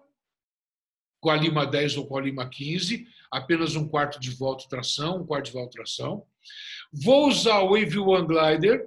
com 1.20 1.30
a 1.30 1.36
lima 1.36 1.66
10 1.66 1.96
ou 1.96 2.06
com 2.06 2.18
a 2.18 2.20
lima 2.20 2.48
15, 2.48 3.06
apenas 3.30 3.74
um 3.74 3.88
quarto 3.88 4.20
de 4.20 4.30
volta 4.30 4.68
tração, 4.68 5.22
um 5.22 5.26
quarto 5.26 5.46
de 5.46 5.52
volta 5.52 5.70
tração. 5.70 6.26
Vou 6.92 7.28
usar 7.28 7.60
o 7.60 7.70
Wave 7.70 7.98
One 7.98 8.26
Glider 8.26 8.86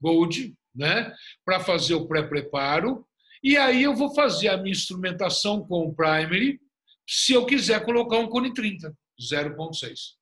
Gold, 0.00 0.56
né, 0.74 1.14
para 1.44 1.60
fazer 1.60 1.94
o 1.94 2.06
pré-preparo. 2.06 3.06
E 3.42 3.56
aí 3.56 3.82
eu 3.82 3.94
vou 3.94 4.14
fazer 4.14 4.48
a 4.48 4.56
minha 4.56 4.72
instrumentação 4.72 5.66
com 5.66 5.86
o 5.86 5.94
primary, 5.94 6.60
se 7.06 7.32
eu 7.32 7.46
quiser 7.46 7.84
colocar 7.84 8.18
um 8.18 8.28
cone 8.28 8.52
30. 8.52 8.96
0,6. 9.20 10.14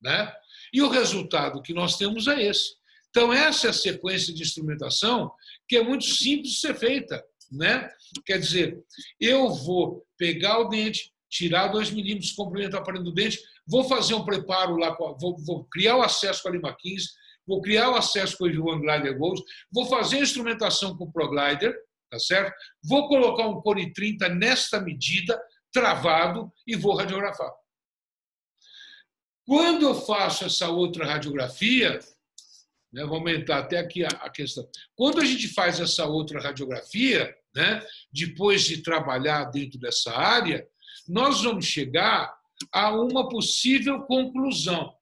Né? 0.00 0.32
E 0.72 0.82
o 0.82 0.88
resultado 0.88 1.62
que 1.62 1.74
nós 1.74 1.96
temos 1.96 2.28
é 2.28 2.42
esse. 2.42 2.75
Então, 3.16 3.32
essa 3.32 3.68
é 3.68 3.70
a 3.70 3.72
sequência 3.72 4.34
de 4.34 4.42
instrumentação 4.42 5.32
que 5.66 5.74
é 5.74 5.82
muito 5.82 6.04
simples 6.04 6.52
de 6.52 6.60
ser 6.60 6.74
feita. 6.74 7.24
Né? 7.50 7.88
Quer 8.26 8.38
dizer, 8.38 8.78
eu 9.18 9.54
vou 9.54 10.04
pegar 10.18 10.58
o 10.58 10.68
dente, 10.68 11.14
tirar 11.30 11.68
2 11.68 11.92
milímetros, 11.92 12.32
comprimento 12.32 12.76
aparelho 12.76 13.02
do 13.02 13.14
dente, 13.14 13.40
vou 13.66 13.84
fazer 13.84 14.12
um 14.12 14.22
preparo 14.22 14.76
lá, 14.76 14.94
vou, 15.18 15.34
vou, 15.38 15.64
criar 15.64 15.96
o 15.96 16.02
acesso 16.02 16.42
com 16.42 16.50
a 16.50 16.52
Lima 16.52 16.76
15, 16.78 17.08
vou 17.46 17.62
criar 17.62 17.88
o 17.88 17.94
acesso 17.94 18.36
com 18.36 18.44
o 18.44 18.68
One 18.68 18.82
Glider 18.82 19.16
Gold, 19.16 19.42
vou 19.72 19.86
fazer 19.86 20.18
a 20.18 20.22
instrumentação 20.22 20.94
com 20.94 21.04
o 21.04 21.10
ProGlider, 21.10 21.74
tá 22.10 22.18
certo? 22.18 22.54
Vou 22.84 23.08
colocar 23.08 23.48
um 23.48 23.62
cone 23.62 23.94
30 23.94 24.28
nesta 24.28 24.78
medida, 24.78 25.40
travado, 25.72 26.52
e 26.66 26.76
vou 26.76 26.94
radiografar. 26.94 27.50
Quando 29.46 29.86
eu 29.86 29.94
faço 29.94 30.44
essa 30.44 30.68
outra 30.68 31.06
radiografia, 31.06 31.98
né, 32.96 33.02
aumentar 33.02 33.58
até 33.58 33.78
aqui 33.78 34.02
a, 34.04 34.08
a, 34.08 34.30
questão. 34.30 34.66
Quando 34.94 35.20
a 35.20 35.24
gente 35.24 35.48
faz 35.48 35.78
essa 35.78 36.06
outra 36.06 36.40
radiografia, 36.40 37.32
né, 37.54 37.86
depois 38.10 38.64
de 38.64 38.82
trabalhar 38.82 39.44
dentro 39.44 39.78
dessa 39.78 40.16
área, 40.16 40.66
nós 41.06 41.42
vamos 41.42 41.66
chegar 41.66 42.34
a 42.72 42.90
uma 42.90 43.28
possível 43.28 44.00
conclusão. 44.04 44.94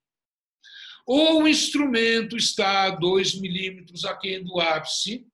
Ou 1.07 1.43
o 1.43 1.49
instrumento 1.49 2.37
está 2.37 2.87
a 2.87 2.91
2 2.91 3.41
milímetros 3.41 4.05
aquém 4.05 4.43
do 4.43 4.59
ápice, 4.59 5.25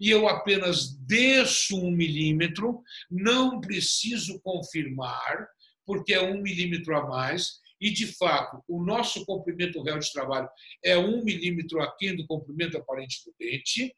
e 0.00 0.10
eu 0.10 0.28
apenas 0.28 0.96
desço 1.06 1.76
um 1.76 1.90
milímetro, 1.90 2.82
não 3.08 3.60
preciso 3.60 4.40
confirmar, 4.40 5.46
porque 5.86 6.14
é 6.14 6.22
um 6.22 6.40
milímetro 6.40 6.96
a 6.96 7.06
mais, 7.06 7.60
e, 7.80 7.90
de 7.90 8.06
fato, 8.16 8.62
o 8.66 8.82
nosso 8.82 9.24
comprimento 9.24 9.80
real 9.82 9.98
de 9.98 10.12
trabalho 10.12 10.48
é 10.84 10.96
um 10.98 11.22
milímetro 11.22 11.80
aquém 11.80 12.16
do 12.16 12.26
comprimento 12.26 12.76
aparente 12.76 13.24
do 13.24 13.34
dente, 13.38 13.94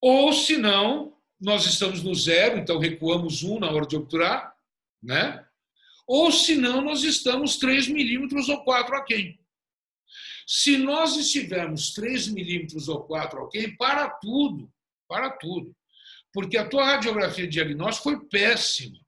ou, 0.00 0.32
se 0.32 0.56
não, 0.56 1.16
nós 1.40 1.66
estamos 1.66 2.02
no 2.02 2.14
zero, 2.14 2.58
então 2.58 2.78
recuamos 2.78 3.42
um 3.42 3.58
na 3.58 3.70
hora 3.70 3.86
de 3.86 3.96
obturar, 3.96 4.54
né? 5.02 5.46
ou, 6.06 6.30
se 6.30 6.54
não, 6.54 6.80
nós 6.80 7.02
estamos 7.02 7.56
3 7.56 7.88
milímetros 7.88 8.48
ou 8.48 8.62
4 8.62 8.94
aquém. 8.96 9.38
Se 10.46 10.78
nós 10.78 11.16
estivermos 11.16 11.92
3 11.92 12.28
milímetros 12.28 12.88
ou 12.88 13.02
4 13.02 13.44
aquém, 13.44 13.76
para 13.76 14.08
tudo, 14.08 14.72
para 15.08 15.30
tudo. 15.30 15.74
Porque 16.32 16.56
a 16.56 16.68
tua 16.68 16.84
radiografia 16.84 17.44
de 17.44 17.54
diagnóstico 17.54 18.10
foi 18.10 18.28
péssima 18.28 18.98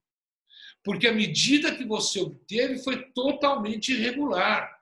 porque 0.85 1.07
a 1.07 1.13
medida 1.13 1.75
que 1.75 1.85
você 1.85 2.21
obteve 2.21 2.79
foi 2.79 3.11
totalmente 3.13 3.93
irregular. 3.93 4.77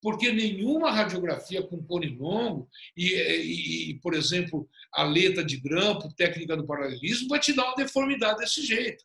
Porque 0.00 0.30
nenhuma 0.30 0.92
radiografia 0.92 1.60
com 1.60 1.82
cone 1.82 2.06
longo 2.06 2.68
e, 2.96 3.14
e, 3.14 3.90
e, 3.90 3.94
por 3.98 4.14
exemplo, 4.14 4.68
a 4.92 5.02
letra 5.02 5.44
de 5.44 5.56
grampo, 5.56 6.14
técnica 6.14 6.56
do 6.56 6.64
paralelismo, 6.64 7.28
vai 7.28 7.40
te 7.40 7.52
dar 7.52 7.64
uma 7.64 7.74
deformidade 7.74 8.38
desse 8.38 8.64
jeito. 8.64 9.04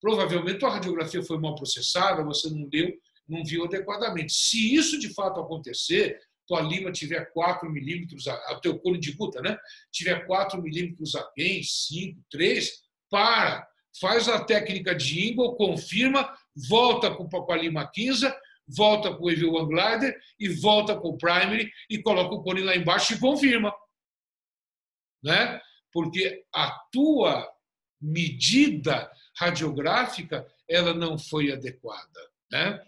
Provavelmente 0.00 0.64
a 0.64 0.70
radiografia 0.70 1.22
foi 1.22 1.38
mal 1.38 1.54
processada, 1.54 2.24
você 2.24 2.48
não 2.48 2.66
deu, 2.68 2.90
não 3.28 3.44
viu 3.44 3.64
adequadamente. 3.64 4.32
Se 4.32 4.74
isso 4.74 4.98
de 4.98 5.12
fato 5.12 5.40
acontecer, 5.40 6.18
tua 6.46 6.62
lima 6.62 6.90
tiver 6.90 7.30
4 7.32 7.70
milímetros, 7.70 8.26
o 8.26 8.60
teu 8.60 8.78
cone 8.78 8.98
de 8.98 9.12
guta, 9.12 9.42
né? 9.42 9.58
Tiver 9.92 10.26
4 10.26 10.62
milímetros 10.62 11.14
aquém, 11.14 11.62
5, 11.62 12.24
3, 12.30 12.82
para 13.10 13.68
faz 14.00 14.28
a 14.28 14.44
técnica 14.44 14.94
de 14.94 15.28
Ingle, 15.28 15.56
confirma, 15.56 16.32
volta 16.68 17.14
com 17.14 17.52
a 17.52 17.56
Lima 17.56 17.86
15, 17.86 18.32
volta 18.68 19.14
com 19.14 19.24
o 19.24 19.30
Evil 19.30 19.54
One 19.54 19.68
Glider 19.68 20.18
e 20.38 20.48
volta 20.48 20.96
com 20.96 21.08
o 21.08 21.16
Primary 21.16 21.70
e 21.88 22.02
coloca 22.02 22.34
o 22.34 22.42
cone 22.42 22.62
lá 22.62 22.76
embaixo 22.76 23.14
e 23.14 23.18
confirma. 23.18 23.72
Né? 25.22 25.60
Porque 25.92 26.44
a 26.54 26.70
tua 26.92 27.50
medida 28.00 29.10
radiográfica 29.36 30.46
ela 30.68 30.94
não 30.94 31.18
foi 31.18 31.50
adequada. 31.50 32.20
Né? 32.50 32.80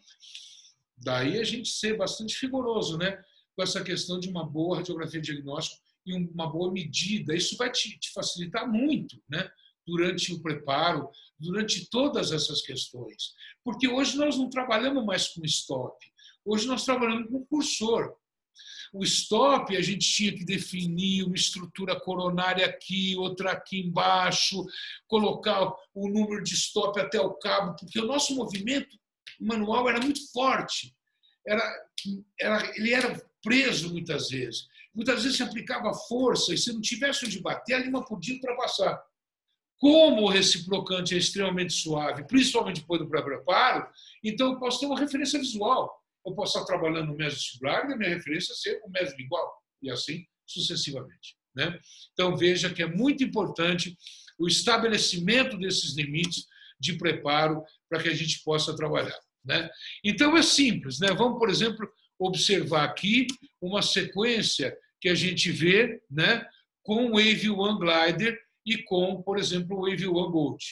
Daí 0.97 1.39
a 1.39 1.45
gente 1.45 1.71
ser 1.71 1.97
bastante 1.97 2.39
rigoroso 2.43 2.99
né? 2.99 3.23
com 3.57 3.63
essa 3.63 3.83
questão 3.83 4.21
de 4.21 4.29
uma 4.29 4.45
boa 4.45 4.77
radiografia 4.77 5.21
diagnóstica 5.21 5.83
e 6.07 6.15
uma 6.15 6.47
boa 6.47 6.73
medida. 6.73 7.35
Isso 7.35 7.57
vai 7.57 7.71
te, 7.71 7.99
te 7.99 8.13
facilitar 8.13 8.69
muito. 8.71 9.21
Né? 9.29 9.51
Durante 9.91 10.33
o 10.33 10.41
preparo, 10.41 11.11
durante 11.39 11.89
todas 11.91 12.31
essas 12.31 12.63
questões. 12.63 13.35
Porque 13.65 13.89
hoje 13.89 14.17
nós 14.17 14.37
não 14.37 14.49
trabalhamos 14.49 15.05
mais 15.05 15.29
com 15.29 15.45
stop, 15.45 15.97
hoje 16.45 16.67
nós 16.67 16.85
trabalhamos 16.85 17.29
com 17.29 17.45
cursor. 17.47 18.15
O 18.93 19.05
stop, 19.05 19.77
a 19.77 19.81
gente 19.81 20.09
tinha 20.09 20.33
que 20.33 20.45
definir 20.45 21.25
uma 21.25 21.37
estrutura 21.37 21.99
coronária 21.99 22.67
aqui, 22.67 23.17
outra 23.17 23.53
aqui 23.53 23.81
embaixo, 23.81 24.65
colocar 25.07 25.73
o 25.95 26.09
número 26.09 26.43
de 26.43 26.55
stop 26.55 26.99
até 27.01 27.21
o 27.21 27.35
cabo, 27.35 27.77
porque 27.77 28.01
o 28.01 28.07
nosso 28.07 28.35
movimento 28.35 28.99
manual 29.41 29.89
era 29.89 30.01
muito 30.01 30.31
forte. 30.33 30.95
Era, 31.47 31.63
era, 32.39 32.77
ele 32.77 32.93
era 32.93 33.31
preso 33.43 33.91
muitas 33.91 34.29
vezes. 34.29 34.67
Muitas 34.93 35.23
vezes 35.23 35.37
se 35.37 35.43
aplicava 35.43 35.95
força 35.95 36.53
e 36.53 36.59
se 36.59 36.73
não 36.73 36.81
tivesse 36.81 37.25
onde 37.25 37.41
bater, 37.41 37.75
a 37.75 37.79
lima 37.79 38.05
podia 38.05 38.35
ultrapassar. 38.35 39.01
Como 39.81 40.25
o 40.25 40.29
reciprocante 40.29 41.15
é 41.15 41.19
extremamente 41.19 41.73
suave, 41.73 42.27
principalmente 42.27 42.83
depois 42.83 43.01
do 43.01 43.09
pré-preparo, 43.09 43.89
então 44.23 44.53
eu 44.53 44.59
posso 44.59 44.79
ter 44.79 44.87
uma 44.87 45.01
referência 45.01 45.39
visual. 45.39 45.99
Eu 46.25 46.35
posso 46.35 46.59
estar 46.59 46.67
trabalhando 46.67 47.09
no 47.09 47.17
mesovestibular 47.17 47.89
e 47.89 47.95
a 47.95 47.97
minha 47.97 48.11
referência 48.11 48.55
ser 48.55 48.79
o 48.85 48.91
mesolingual, 48.91 49.51
e 49.83 49.91
assim 49.91 50.27
sucessivamente. 50.47 51.35
Né? 51.55 51.81
Então 52.13 52.37
veja 52.37 52.69
que 52.69 52.83
é 52.83 52.87
muito 52.87 53.25
importante 53.25 53.97
o 54.39 54.47
estabelecimento 54.47 55.57
desses 55.57 55.97
limites 55.97 56.47
de 56.79 56.99
preparo 56.99 57.65
para 57.89 58.03
que 58.03 58.09
a 58.11 58.15
gente 58.15 58.43
possa 58.45 58.77
trabalhar. 58.77 59.19
Né? 59.43 59.71
Então 60.05 60.37
é 60.37 60.43
simples. 60.43 61.01
Né? 61.01 61.09
Vamos, 61.09 61.39
por 61.39 61.49
exemplo, 61.49 61.91
observar 62.19 62.85
aqui 62.85 63.27
uma 63.61 63.81
sequência 63.81 64.77
que 65.01 65.09
a 65.09 65.15
gente 65.15 65.51
vê 65.51 66.03
né, 66.11 66.47
com 66.83 67.07
o 67.07 67.13
Wave 67.13 67.49
One 67.49 67.79
Glider 67.79 68.39
e 68.65 68.79
com, 68.85 69.23
por 69.23 69.39
exemplo, 69.39 69.79
o 69.79 69.89
Wave 69.89 70.07
One 70.07 70.33
Gold. 70.33 70.65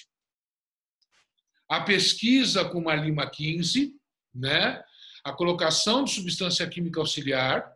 A 1.69 1.83
pesquisa 1.83 2.65
com 2.65 2.79
uma 2.79 2.95
lima 2.95 3.29
15, 3.29 3.95
né, 4.35 4.83
a 5.25 5.33
colocação 5.33 6.05
de 6.05 6.13
substância 6.13 6.67
química 6.69 7.01
auxiliar, 7.01 7.71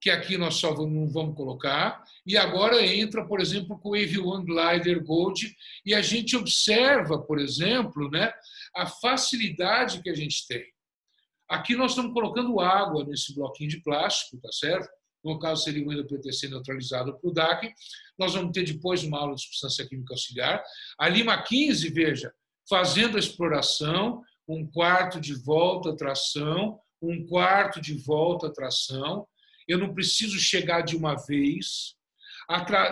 que 0.00 0.10
aqui 0.10 0.36
nós 0.36 0.56
só 0.56 0.74
não 0.74 1.08
vamos 1.08 1.34
colocar, 1.34 2.04
e 2.26 2.36
agora 2.36 2.84
entra, 2.84 3.26
por 3.26 3.40
exemplo, 3.40 3.78
com 3.78 3.90
o 3.90 3.92
Wave 3.92 4.20
One 4.20 4.44
Glider 4.44 5.02
Gold, 5.02 5.56
e 5.84 5.94
a 5.94 6.02
gente 6.02 6.36
observa, 6.36 7.18
por 7.18 7.38
exemplo, 7.38 8.10
né, 8.10 8.32
a 8.74 8.86
facilidade 8.86 10.02
que 10.02 10.10
a 10.10 10.14
gente 10.14 10.46
tem. 10.46 10.64
Aqui 11.48 11.76
nós 11.76 11.92
estamos 11.92 12.12
colocando 12.12 12.60
água 12.60 13.04
nesse 13.04 13.34
bloquinho 13.34 13.70
de 13.70 13.80
plástico, 13.80 14.38
tá 14.40 14.50
certo? 14.52 14.88
No 15.26 15.38
caso, 15.38 15.64
seria 15.64 15.86
o 15.86 15.92
ENDO-PTC 15.92 16.48
neutralizado 16.48 17.18
para 17.18 17.28
o 17.28 17.32
DAC. 17.32 17.74
Nós 18.16 18.34
vamos 18.34 18.52
ter 18.52 18.62
depois 18.62 19.02
uma 19.02 19.18
aula 19.18 19.34
de 19.34 19.42
substância 19.42 19.86
química 19.86 20.14
auxiliar. 20.14 20.62
A 20.98 21.08
Lima 21.08 21.42
15, 21.42 21.90
veja, 21.90 22.32
fazendo 22.68 23.16
a 23.16 23.20
exploração, 23.20 24.22
um 24.48 24.64
quarto 24.64 25.20
de 25.20 25.34
volta 25.34 25.96
tração, 25.96 26.78
um 27.02 27.26
quarto 27.26 27.80
de 27.80 27.94
volta 27.94 28.52
tração. 28.52 29.26
Eu 29.66 29.78
não 29.78 29.92
preciso 29.92 30.38
chegar 30.38 30.82
de 30.82 30.96
uma 30.96 31.16
vez. 31.16 31.96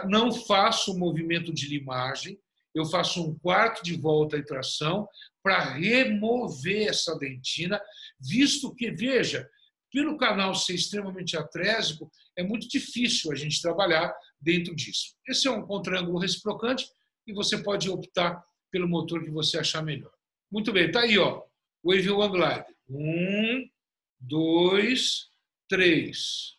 Não 0.09 0.33
faço 0.33 0.93
o 0.93 0.99
movimento 0.99 1.55
de 1.55 1.69
limagem. 1.69 2.39
Eu 2.75 2.85
faço 2.87 3.23
um 3.23 3.39
quarto 3.39 3.85
de 3.85 3.97
volta 3.97 4.37
e 4.37 4.45
tração 4.45 5.09
para 5.41 5.61
remover 5.61 6.89
essa 6.89 7.17
dentina, 7.17 7.81
visto 8.19 8.75
que, 8.75 8.91
veja, 8.91 9.49
pelo 9.95 10.17
canal 10.17 10.57
ser 10.57 10.75
extremamente 10.75 11.37
atrésico, 11.37 12.11
é 12.37 12.43
muito 12.43 12.67
difícil 12.67 13.31
a 13.31 13.37
gente 13.37 13.63
trabalhar 13.63 14.13
dentro 14.41 14.75
disso. 14.75 15.15
Esse 15.29 15.47
é 15.47 15.51
um 15.53 15.65
contrângulo 15.65 16.19
reciprocante 16.19 16.85
e 17.25 17.33
você 17.33 17.63
pode 17.63 17.89
optar 17.89 18.45
pelo 18.73 18.89
motor 18.89 19.23
que 19.23 19.31
você 19.31 19.57
achar 19.57 19.85
melhor. 19.85 20.13
Muito 20.51 20.73
bem, 20.73 20.91
tá 20.91 21.03
aí, 21.03 21.17
ó. 21.17 21.45
Wave 21.85 22.11
One 22.11 22.33
Glide. 22.33 22.65
Um, 22.89 23.71
dois, 24.19 25.31
três. 25.69 26.59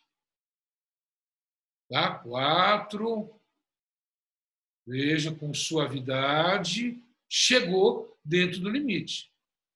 Tá? 1.90 2.18
Quatro. 2.20 3.38
Veja 4.86 5.30
com 5.34 5.52
suavidade. 5.52 7.02
Chegou 7.28 8.18
dentro 8.24 8.60
do 8.60 8.70
limite. 8.70 9.30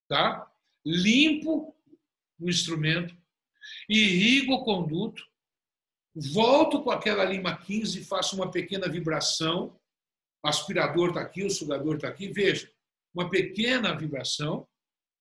Tá? 0.09 0.50
Limpo 0.83 1.76
o 2.38 2.49
instrumento, 2.49 3.14
irrigo 3.89 4.55
o 4.55 4.65
conduto, 4.65 5.25
volto 6.15 6.83
com 6.83 6.91
aquela 6.91 7.25
lima 7.25 7.57
15 7.57 8.00
e 8.00 8.05
faço 8.05 8.37
uma 8.37 8.50
pequena 8.50 8.89
vibração. 8.89 9.79
O 10.43 10.49
aspirador 10.49 11.09
está 11.09 11.21
aqui, 11.21 11.45
o 11.45 11.50
sugador 11.50 11.97
está 11.97 12.09
aqui. 12.09 12.29
Veja, 12.33 12.71
uma 13.15 13.29
pequena 13.29 13.95
vibração. 13.95 14.67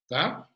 Tá? 0.08 0.48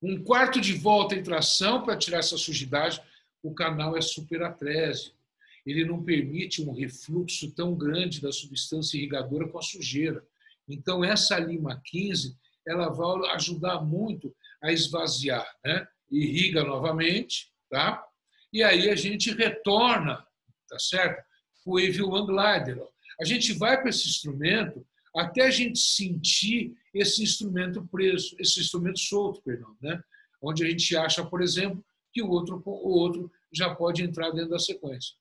Um 0.00 0.22
quarto 0.22 0.60
de 0.60 0.74
volta 0.74 1.14
em 1.14 1.22
tração 1.22 1.82
para 1.82 1.96
tirar 1.96 2.18
essa 2.18 2.36
sujidade. 2.36 3.02
O 3.42 3.54
canal 3.54 3.96
é 3.96 4.00
superatrésico. 4.00 5.16
Ele 5.64 5.84
não 5.84 6.02
permite 6.02 6.62
um 6.62 6.72
refluxo 6.72 7.52
tão 7.52 7.74
grande 7.74 8.20
da 8.20 8.32
substância 8.32 8.96
irrigadora 8.96 9.48
com 9.48 9.58
a 9.58 9.62
sujeira. 9.62 10.24
Então, 10.68 11.04
essa 11.04 11.38
lima 11.38 11.80
15 11.84 12.36
ela 12.66 12.88
vai 12.88 13.30
ajudar 13.34 13.80
muito 13.80 14.34
a 14.62 14.72
esvaziar, 14.72 15.46
né? 15.64 15.86
Irriga 16.12 16.62
novamente, 16.62 17.50
tá? 17.70 18.04
E 18.52 18.62
aí 18.62 18.90
a 18.90 18.94
gente 18.94 19.32
retorna, 19.32 20.24
tá 20.68 20.78
certo? 20.78 21.24
O 21.64 21.76
One 21.76 22.26
Glider. 22.26 22.82
A 23.20 23.24
gente 23.24 23.52
vai 23.54 23.80
para 23.80 23.90
esse 23.90 24.08
instrumento 24.08 24.86
até 25.16 25.42
a 25.42 25.50
gente 25.50 25.78
sentir 25.78 26.74
esse 26.92 27.22
instrumento 27.22 27.86
preso, 27.86 28.36
esse 28.38 28.60
instrumento 28.60 28.98
solto, 28.98 29.42
perdão, 29.42 29.74
né? 29.80 30.02
Onde 30.40 30.64
a 30.64 30.68
gente 30.68 30.96
acha, 30.96 31.24
por 31.24 31.40
exemplo, 31.40 31.84
que 32.12 32.22
o 32.22 32.28
outro, 32.28 32.62
o 32.64 32.98
outro 32.98 33.30
já 33.52 33.74
pode 33.74 34.02
entrar 34.02 34.30
dentro 34.30 34.50
da 34.50 34.58
sequência. 34.58 35.14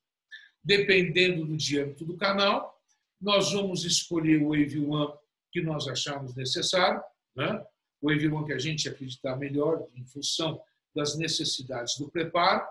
Dependendo 0.64 1.46
do 1.46 1.56
diâmetro 1.56 2.06
do 2.06 2.18
canal, 2.18 2.78
nós 3.20 3.52
vamos 3.54 3.86
escolher 3.86 4.42
o 4.42 4.50
Wave 4.50 4.80
One 4.80 5.14
que 5.52 5.62
nós 5.62 5.88
acharmos 5.88 6.36
necessário, 6.36 7.02
né? 7.36 7.64
o 8.02 8.10
Wave 8.10 8.28
One 8.28 8.46
que 8.46 8.54
a 8.54 8.60
gente 8.60 8.90
acreditar 8.90 9.36
melhor 9.38 9.88
em 9.96 10.04
função 10.06 10.62
das 10.96 11.18
necessidades 11.18 11.98
do 11.98 12.10
preparo. 12.10 12.66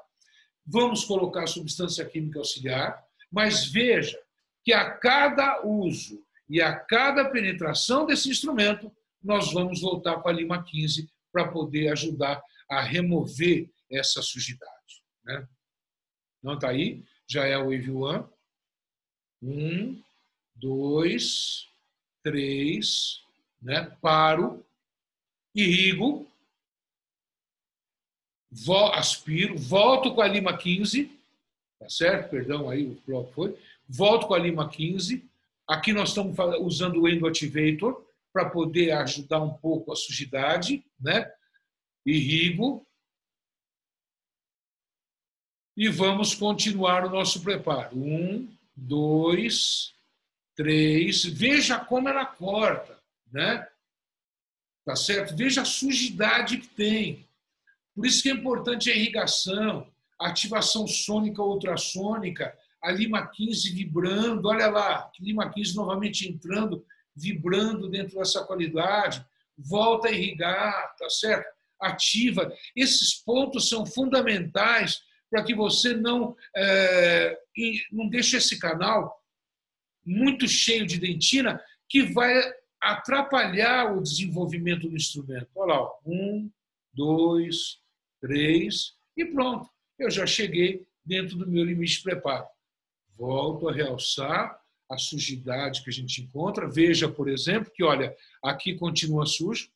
Vamos 0.66 1.04
colocar 1.04 1.46
substância 1.46 2.04
química 2.04 2.38
auxiliar, 2.38 3.02
mas 3.30 3.66
veja 3.66 4.18
que 4.62 4.72
a 4.72 4.90
cada 4.90 5.62
uso 5.64 6.22
e 6.48 6.60
a 6.60 6.74
cada 6.74 7.30
penetração 7.30 8.06
desse 8.06 8.28
instrumento, 8.28 8.92
nós 9.22 9.52
vamos 9.52 9.80
voltar 9.80 10.18
para 10.18 10.32
a 10.32 10.34
lima 10.34 10.62
15 10.62 11.08
para 11.32 11.48
poder 11.48 11.88
ajudar 11.92 12.42
a 12.68 12.80
remover 12.80 13.70
essa 13.90 14.22
sujidade. 14.22 15.02
Né? 15.24 15.48
Não 16.42 16.54
está 16.54 16.70
aí? 16.70 17.04
Já 17.28 17.46
é 17.46 17.56
o 17.56 17.64
Wave 17.64 17.90
One. 17.90 18.24
Um, 19.42 20.02
dois, 20.54 21.66
três, 22.22 23.20
né? 23.60 23.96
paro, 24.00 24.64
irrigo, 25.54 26.29
aspiro, 28.94 29.56
volto 29.56 30.14
com 30.14 30.20
a 30.20 30.28
lima 30.28 30.56
15, 30.56 31.10
tá 31.78 31.88
certo? 31.88 32.30
Perdão, 32.30 32.68
aí 32.68 32.86
o 32.86 33.00
bloco 33.06 33.32
foi. 33.32 33.56
Volto 33.88 34.26
com 34.26 34.34
a 34.34 34.38
lima 34.38 34.68
15, 34.68 35.30
Aqui 35.70 35.92
nós 35.92 36.08
estamos 36.08 36.36
usando 36.58 37.00
o 37.00 37.08
Endoactivator 37.08 38.04
para 38.32 38.50
poder 38.50 38.90
ajudar 38.90 39.40
um 39.40 39.54
pouco 39.54 39.92
a 39.92 39.96
sujidade, 39.96 40.84
né? 40.98 41.32
Irrigo. 42.04 42.84
E 45.76 45.88
vamos 45.88 46.34
continuar 46.34 47.04
o 47.04 47.10
nosso 47.10 47.40
preparo. 47.44 47.96
Um, 47.96 48.52
dois, 48.74 49.94
três. 50.56 51.24
Veja 51.24 51.78
como 51.78 52.08
ela 52.08 52.26
corta, 52.26 53.00
né? 53.30 53.68
Tá 54.84 54.96
certo? 54.96 55.36
Veja 55.36 55.62
a 55.62 55.64
sujidade 55.64 56.58
que 56.58 56.66
tem. 56.66 57.24
Por 58.00 58.06
isso 58.06 58.22
que 58.22 58.30
é 58.30 58.32
importante 58.32 58.90
a 58.90 58.96
irrigação, 58.96 59.86
a 60.18 60.28
ativação 60.28 60.86
sônica 60.86 61.42
ou 61.42 61.50
ultrassônica, 61.50 62.56
a 62.82 62.90
Lima 62.90 63.26
15 63.26 63.74
vibrando, 63.74 64.48
olha 64.48 64.68
lá, 64.68 65.10
Lima 65.20 65.52
15 65.52 65.76
novamente 65.76 66.26
entrando, 66.26 66.82
vibrando 67.14 67.90
dentro 67.90 68.16
dessa 68.16 68.42
qualidade, 68.42 69.22
volta 69.58 70.08
a 70.08 70.12
irrigar, 70.12 70.96
tá 70.96 71.10
certo? 71.10 71.46
Ativa. 71.78 72.50
Esses 72.74 73.12
pontos 73.16 73.68
são 73.68 73.84
fundamentais 73.84 75.02
para 75.30 75.44
que 75.44 75.54
você 75.54 75.92
não, 75.92 76.34
é, 76.56 77.38
não 77.92 78.08
deixe 78.08 78.38
esse 78.38 78.58
canal 78.58 79.22
muito 80.06 80.48
cheio 80.48 80.86
de 80.86 80.98
dentina, 80.98 81.62
que 81.86 82.02
vai 82.14 82.32
atrapalhar 82.80 83.94
o 83.94 84.02
desenvolvimento 84.02 84.88
do 84.88 84.96
instrumento. 84.96 85.48
Olha 85.54 85.74
lá, 85.74 85.90
um, 86.06 86.50
dois, 86.94 87.78
três, 88.20 88.94
e 89.16 89.24
pronto. 89.24 89.68
Eu 89.98 90.10
já 90.10 90.26
cheguei 90.26 90.86
dentro 91.04 91.36
do 91.36 91.48
meu 91.48 91.64
limite 91.64 91.98
de 91.98 92.02
preparo. 92.02 92.46
Volto 93.16 93.68
a 93.68 93.72
realçar 93.72 94.58
a 94.90 94.98
sujidade 94.98 95.82
que 95.82 95.90
a 95.90 95.92
gente 95.92 96.22
encontra. 96.22 96.68
Veja, 96.68 97.08
por 97.08 97.28
exemplo, 97.28 97.72
que 97.72 97.84
olha, 97.84 98.14
aqui 98.42 98.74
continua 98.74 99.26
sujo, 99.26 99.70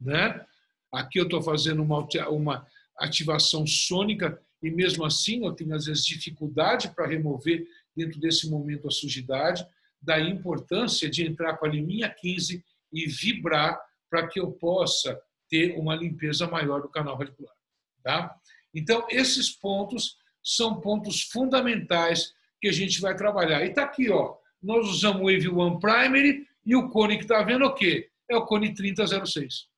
né? 0.00 0.44
Aqui 0.92 1.18
eu 1.18 1.24
estou 1.24 1.42
fazendo 1.42 1.82
uma, 1.82 2.06
uma 2.28 2.66
ativação 2.98 3.66
sônica 3.66 4.40
e 4.62 4.70
mesmo 4.70 5.04
assim 5.04 5.44
eu 5.44 5.52
tenho 5.52 5.74
às 5.74 5.86
vezes 5.86 6.04
dificuldade 6.04 6.90
para 6.94 7.06
remover 7.06 7.66
dentro 7.96 8.20
desse 8.20 8.48
momento 8.48 8.88
a 8.88 8.90
sujidade. 8.90 9.66
Da 10.00 10.18
importância 10.20 11.10
de 11.10 11.26
entrar 11.26 11.56
com 11.56 11.66
a 11.66 11.68
liminha 11.68 12.08
15 12.08 12.64
e 12.92 13.06
vibrar 13.06 13.80
para 14.08 14.26
que 14.26 14.40
eu 14.40 14.50
possa 14.52 15.20
ter 15.50 15.76
uma 15.76 15.94
limpeza 15.94 16.46
maior 16.46 16.80
do 16.80 16.88
canal 16.88 17.16
radicular. 17.16 17.54
Tá? 18.02 18.34
Então, 18.72 19.06
esses 19.10 19.50
pontos 19.50 20.16
são 20.42 20.80
pontos 20.80 21.22
fundamentais 21.22 22.32
que 22.60 22.68
a 22.68 22.72
gente 22.72 23.00
vai 23.00 23.14
trabalhar. 23.16 23.64
E 23.64 23.70
está 23.70 23.82
aqui, 23.82 24.08
ó, 24.10 24.36
nós 24.62 24.88
usamos 24.88 25.20
o 25.20 25.24
Wave 25.24 25.48
One 25.48 25.80
Primary 25.80 26.46
e 26.64 26.76
o 26.76 26.88
cone 26.88 27.16
que 27.16 27.24
está 27.24 27.42
vendo 27.42 27.64
o 27.64 27.74
quê? 27.74 28.10
É 28.28 28.36
o 28.36 28.46
cone 28.46 28.72
3006. 28.72 29.68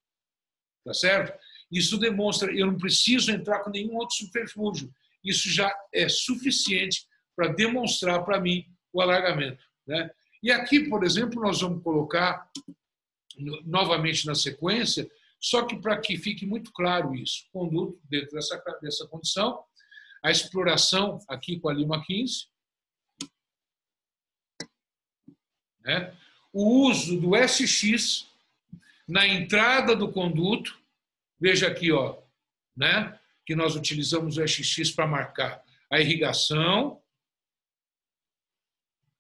Tá 0.85 0.93
certo? 0.93 1.39
Isso 1.71 1.97
demonstra, 1.97 2.53
eu 2.53 2.67
não 2.67 2.77
preciso 2.77 3.31
entrar 3.31 3.61
com 3.61 3.71
nenhum 3.71 3.97
outro 3.97 4.17
superfúgio. 4.17 4.93
Isso 5.25 5.49
já 5.49 5.75
é 5.93 6.09
suficiente 6.09 7.07
para 7.35 7.49
demonstrar 7.49 8.25
para 8.25 8.41
mim 8.41 8.67
o 8.93 9.01
alargamento. 9.01 9.65
Né? 9.87 10.11
E 10.43 10.51
aqui, 10.51 10.89
por 10.89 11.05
exemplo, 11.05 11.41
nós 11.41 11.61
vamos 11.61 11.83
colocar 11.83 12.51
novamente 13.65 14.27
na 14.27 14.35
sequência 14.35 15.09
Só 15.43 15.67
que 15.67 15.77
para 15.77 16.01
que 16.01 16.17
fique 16.17 16.47
muito 16.47 16.73
claro 16.73 17.15
isso, 17.15 17.49
conduto 17.53 18.01
dentro 18.05 18.31
dessa, 18.31 18.63
dessa 18.81 19.09
condição, 19.09 19.65
a 20.23 20.31
exploração 20.31 21.19
aqui 21.29 21.59
com 21.59 21.69
a 21.69 21.75
Lima 21.75 22.03
15, 22.05 22.47
né? 25.81 26.17
o 26.53 26.87
uso 26.87 27.21
do 27.21 27.33
SX 27.37 28.31
na 29.09 29.27
entrada 29.27 29.97
do 29.97 30.13
conduto, 30.13 30.81
veja 31.41 31.67
aqui, 31.67 31.91
ó, 31.91 32.23
né? 32.77 33.19
que 33.45 33.57
nós 33.57 33.75
utilizamos 33.75 34.37
o 34.37 34.47
SX 34.47 34.93
para 34.93 35.09
marcar 35.09 35.65
a 35.91 36.01
irrigação, 36.01 37.03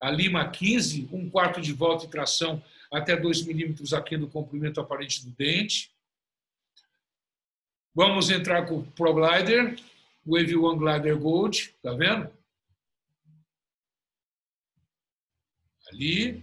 a 0.01 0.09
Lima 0.09 0.49
15, 0.49 1.09
um 1.13 1.29
quarto 1.29 1.61
de 1.61 1.73
volta 1.73 2.05
e 2.05 2.11
tração 2.11 2.63
até 2.93 3.17
2 3.17 3.43
milímetros 3.43 3.93
aqui 3.93 4.17
no 4.17 4.31
comprimento 4.31 4.81
aparente 4.81 5.25
do 5.25 5.31
dente. 5.33 5.93
Vamos 7.95 8.31
entrar 8.31 8.67
com 8.67 8.79
o 8.79 8.91
ProGlider, 8.93 9.77
Wave 10.27 10.57
One 10.57 10.79
Glider 10.79 11.19
Gold, 11.19 11.75
tá 11.83 11.93
vendo? 11.93 12.33
Ali, 15.89 16.43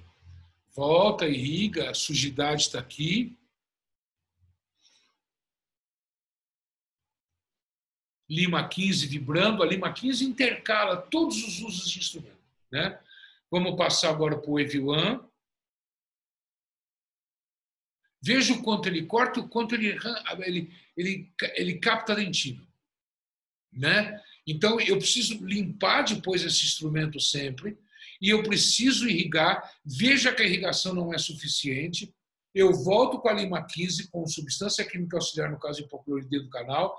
volta, 0.76 1.28
irriga, 1.28 1.90
a 1.90 1.94
sujidade 1.96 2.62
está 2.62 2.80
aqui. 2.80 3.36
Lima 8.30 8.70
15 8.70 9.08
vibrando, 9.08 9.64
a 9.64 9.66
Lima 9.66 9.92
15 9.92 10.24
intercala 10.24 10.98
todos 10.98 11.36
os 11.44 11.62
usos 11.62 11.90
de 11.90 11.98
instrumento. 11.98 12.38
Né? 12.72 13.02
Vamos 13.50 13.76
passar 13.76 14.12
agora 14.12 14.38
para 14.38 14.52
o 14.52 14.54
Wave 14.54 14.80
One. 14.80 15.29
Veja 18.22 18.54
o 18.54 18.62
quanto 18.62 18.88
ele 18.88 19.06
corta, 19.06 19.40
o 19.40 19.48
quanto 19.48 19.76
ele, 19.76 19.98
ele, 20.46 20.74
ele, 20.98 21.34
ele 21.56 21.80
capta 21.80 22.16
dentina. 22.16 22.62
Né? 23.72 24.20
Então, 24.46 24.80
eu 24.80 24.98
preciso 24.98 25.46
limpar 25.46 26.04
depois 26.04 26.44
esse 26.44 26.66
instrumento 26.66 27.20
sempre 27.20 27.78
e 28.22 28.30
eu 28.30 28.44
preciso 28.44 29.08
irrigar. 29.08 29.72
Veja 29.86 30.34
que 30.34 30.42
a 30.42 30.46
irrigação 30.46 30.94
não 30.94 31.14
é 31.14 31.18
suficiente. 31.18 32.14
Eu 32.54 32.74
volto 32.74 33.20
com 33.20 33.30
a 33.30 33.34
lima 33.34 33.66
15, 33.66 34.10
com 34.10 34.26
substância 34.28 34.84
química 34.84 35.18
auxiliar, 35.18 35.52
no 35.52 35.60
caso 35.60 35.82
hipocloridê 35.82 36.40
do 36.40 36.50
canal, 36.50 36.98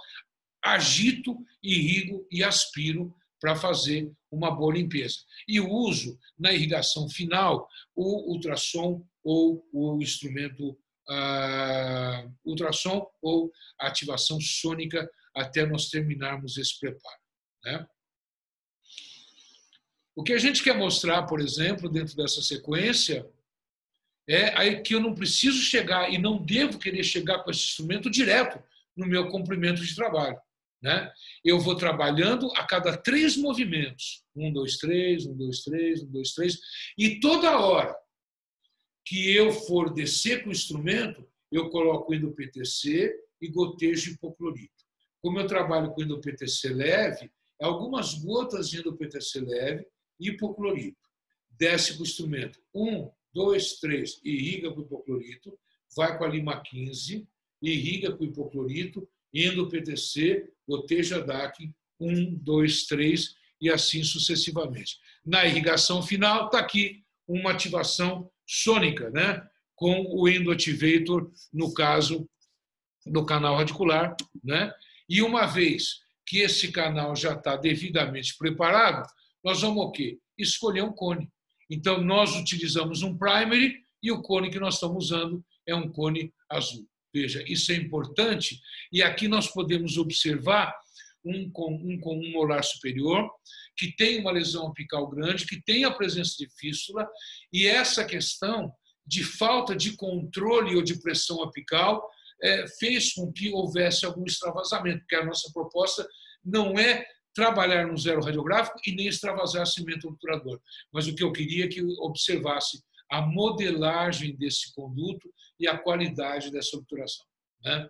agito, 0.62 1.37
irrigo 1.62 2.26
e 2.30 2.42
aspiro 2.42 3.14
para 3.40 3.56
fazer 3.56 4.12
uma 4.30 4.50
boa 4.50 4.74
limpeza. 4.74 5.16
E 5.48 5.61
uso 5.61 6.18
na 6.38 6.52
irrigação 6.52 7.09
final 7.09 7.68
o 7.96 8.33
ultrassom 8.33 9.04
ou 9.24 9.66
o 9.72 10.00
instrumento 10.00 10.78
uh, 11.11 12.33
ultrassom 12.44 13.07
ou 13.20 13.53
ativação 13.79 14.40
sônica 14.40 15.11
até 15.35 15.66
nós 15.66 15.88
terminarmos 15.88 16.57
esse 16.57 16.79
preparo. 16.79 17.20
Né? 17.64 17.87
O 20.14 20.23
que 20.23 20.33
a 20.33 20.38
gente 20.38 20.62
quer 20.62 20.77
mostrar, 20.77 21.25
por 21.25 21.40
exemplo, 21.40 21.88
dentro 21.88 22.16
dessa 22.16 22.42
sequência, 22.42 23.29
é 24.29 24.77
que 24.77 24.94
eu 24.94 25.01
não 25.01 25.14
preciso 25.14 25.59
chegar 25.59 26.12
e 26.12 26.18
não 26.18 26.38
devo 26.38 26.79
querer 26.79 27.03
chegar 27.03 27.42
com 27.42 27.51
esse 27.51 27.64
instrumento 27.64 28.09
direto 28.09 28.62
no 28.96 29.07
meu 29.07 29.29
comprimento 29.29 29.85
de 29.85 29.94
trabalho. 29.94 30.38
Né? 30.83 31.12
Eu 31.44 31.59
vou 31.59 31.75
trabalhando 31.75 32.51
a 32.55 32.64
cada 32.64 32.96
três 32.96 33.37
movimentos. 33.37 34.25
Um, 34.35 34.53
dois, 34.53 34.77
três, 34.77 35.27
um, 35.27 35.37
dois, 35.37 35.62
três, 35.62 36.03
um, 36.03 36.11
dois, 36.11 36.33
três. 36.33 36.59
E 36.96 37.18
toda 37.18 37.59
hora 37.59 37.94
que 39.11 39.35
eu 39.35 39.51
for 39.51 39.92
descer 39.92 40.44
com 40.44 40.51
o 40.51 40.53
instrumento, 40.53 41.29
eu 41.51 41.68
coloco 41.68 42.14
o 42.14 42.33
PTC 42.33 43.12
e 43.40 43.49
gotejo 43.49 44.12
hipoclorito. 44.12 44.85
Como 45.20 45.40
eu 45.40 45.49
trabalho 45.49 45.92
com 45.92 46.20
PTC 46.20 46.68
leve, 46.68 47.29
algumas 47.61 48.14
gotas 48.14 48.70
de 48.70 48.81
PTC 48.81 49.40
leve 49.40 49.85
e 50.20 50.29
hipoclorito. 50.29 51.01
Desce 51.59 51.94
com 51.94 52.05
o 52.05 52.07
instrumento. 52.07 52.61
Um, 52.73 53.11
dois, 53.35 53.81
três, 53.81 54.20
irriga 54.25 54.73
com 54.73 54.83
hipoclorito, 54.83 55.59
vai 55.96 56.16
com 56.16 56.23
a 56.23 56.29
lima 56.29 56.62
15, 56.62 57.27
irriga 57.61 58.16
com 58.16 58.23
hipoclorito, 58.23 59.09
indo 59.35 59.68
PTC, 59.68 60.49
goteja 60.68 61.20
DAC, 61.20 61.68
um, 61.99 62.33
dois, 62.37 62.87
três, 62.87 63.35
e 63.61 63.68
assim 63.68 64.05
sucessivamente. 64.05 65.01
Na 65.27 65.44
irrigação 65.44 66.01
final, 66.01 66.46
está 66.46 66.61
aqui 66.61 67.03
uma 67.33 67.53
ativação 67.53 68.31
sônica, 68.47 69.11
né? 69.11 69.43
com 69.81 70.05
o 70.11 70.29
endotivator, 70.29 71.31
no 71.51 71.73
caso 71.73 72.29
do 73.07 73.25
canal 73.25 73.57
radicular, 73.57 74.14
né? 74.45 74.71
E 75.09 75.23
uma 75.23 75.47
vez 75.47 76.01
que 76.27 76.40
esse 76.40 76.71
canal 76.71 77.16
já 77.16 77.33
está 77.33 77.57
devidamente 77.57 78.37
preparado, 78.37 79.09
nós 79.43 79.62
vamos 79.62 79.83
o 79.83 79.90
quê? 79.90 80.19
Escolher 80.37 80.83
um 80.83 80.93
cone. 80.93 81.31
Então, 81.71 82.03
nós 82.03 82.37
utilizamos 82.37 83.03
um 83.03 83.16
primary 83.16 83.75
e 84.03 84.12
o 84.12 84.21
cone 84.21 84.51
que 84.51 84.61
nós 84.61 84.75
estamos 84.75 85.07
usando 85.07 85.43
é 85.66 85.75
um 85.75 85.90
cone 85.90 86.33
azul. 86.49 86.87
Veja, 87.12 87.43
isso 87.49 87.73
é 87.73 87.77
importante 87.77 88.61
e 88.93 89.03
aqui 89.03 89.27
nós 89.29 89.49
podemos 89.49 89.97
observar 89.97 90.77
um 91.24 91.50
com 91.50 91.74
um, 91.74 91.98
com 92.00 92.16
um 92.16 92.33
molar 92.33 92.62
superior 92.64 93.30
que 93.76 93.94
tem 93.96 94.20
uma 94.20 94.30
lesão 94.30 94.68
apical 94.68 95.09
grande, 95.09 95.46
que 95.46 95.62
tem 95.62 95.85
a 95.85 95.90
presença 95.90 96.35
de 96.38 96.48
fístula 96.59 97.09
e 97.52 97.66
essa 97.66 98.04
questão 98.04 98.72
de 99.06 99.24
falta 99.24 99.74
de 99.74 99.96
controle 99.96 100.76
ou 100.76 100.83
de 100.83 101.00
pressão 101.00 101.42
apical 101.42 102.06
é, 102.42 102.66
fez 102.78 103.12
com 103.12 103.33
que 103.33 103.50
houvesse 103.50 104.06
algum 104.06 104.24
extravasamento, 104.24 105.00
porque 105.00 105.16
a 105.16 105.24
nossa 105.24 105.50
proposta 105.52 106.06
não 106.44 106.78
é 106.78 107.04
trabalhar 107.35 107.87
no 107.87 107.96
zero 107.96 108.22
radiográfico 108.22 108.78
e 108.87 108.94
nem 108.94 109.09
extravasar 109.09 109.66
cimento 109.66 110.09
obturador. 110.09 110.61
Mas 110.92 111.06
o 111.06 111.14
que 111.14 111.22
eu 111.22 111.33
queria 111.33 111.66
é 111.66 111.68
que 111.68 111.83
observasse 112.00 112.83
a 113.11 113.20
modelagem 113.20 114.37
desse 114.37 114.72
conduto 114.74 115.33
e 115.59 115.66
a 115.66 115.76
qualidade 115.76 116.50
dessa 116.50 116.76
obturação. 116.76 117.24
Né? 117.64 117.88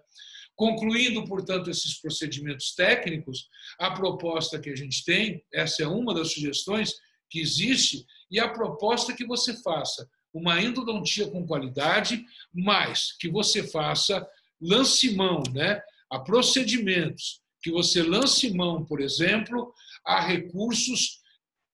Concluindo, 0.61 1.25
portanto, 1.25 1.71
esses 1.71 1.99
procedimentos 1.99 2.75
técnicos, 2.75 3.49
a 3.79 3.93
proposta 3.93 4.61
que 4.61 4.69
a 4.69 4.77
gente 4.77 5.03
tem, 5.07 5.43
essa 5.51 5.85
é 5.85 5.87
uma 5.87 6.13
das 6.13 6.35
sugestões 6.35 6.97
que 7.31 7.41
existe, 7.41 8.05
e 8.31 8.39
a 8.39 8.47
proposta 8.47 9.15
que 9.15 9.25
você 9.25 9.55
faça 9.63 10.07
uma 10.35 10.61
endodontia 10.61 11.31
com 11.31 11.47
qualidade, 11.47 12.27
mas 12.53 13.17
que 13.19 13.27
você 13.27 13.67
faça 13.69 14.29
lance 14.61 15.17
mão 15.17 15.43
né, 15.51 15.81
a 16.11 16.19
procedimentos, 16.19 17.41
que 17.63 17.71
você 17.71 18.03
lance 18.03 18.53
mão, 18.53 18.85
por 18.85 19.01
exemplo, 19.01 19.73
a 20.05 20.21
recursos 20.21 21.23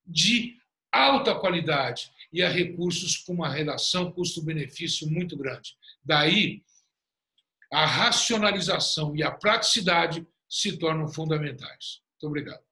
de 0.06 0.54
alta 0.92 1.34
qualidade 1.34 2.08
e 2.32 2.40
a 2.40 2.48
recursos 2.48 3.16
com 3.16 3.32
uma 3.32 3.48
relação 3.48 4.12
custo-benefício 4.12 5.10
muito 5.10 5.36
grande. 5.36 5.74
Daí, 6.04 6.62
a 7.72 7.84
racionalização 7.84 9.14
e 9.16 9.22
a 9.22 9.30
praticidade 9.30 10.26
se 10.48 10.78
tornam 10.78 11.08
fundamentais. 11.08 12.00
Muito 12.12 12.28
obrigado. 12.28 12.62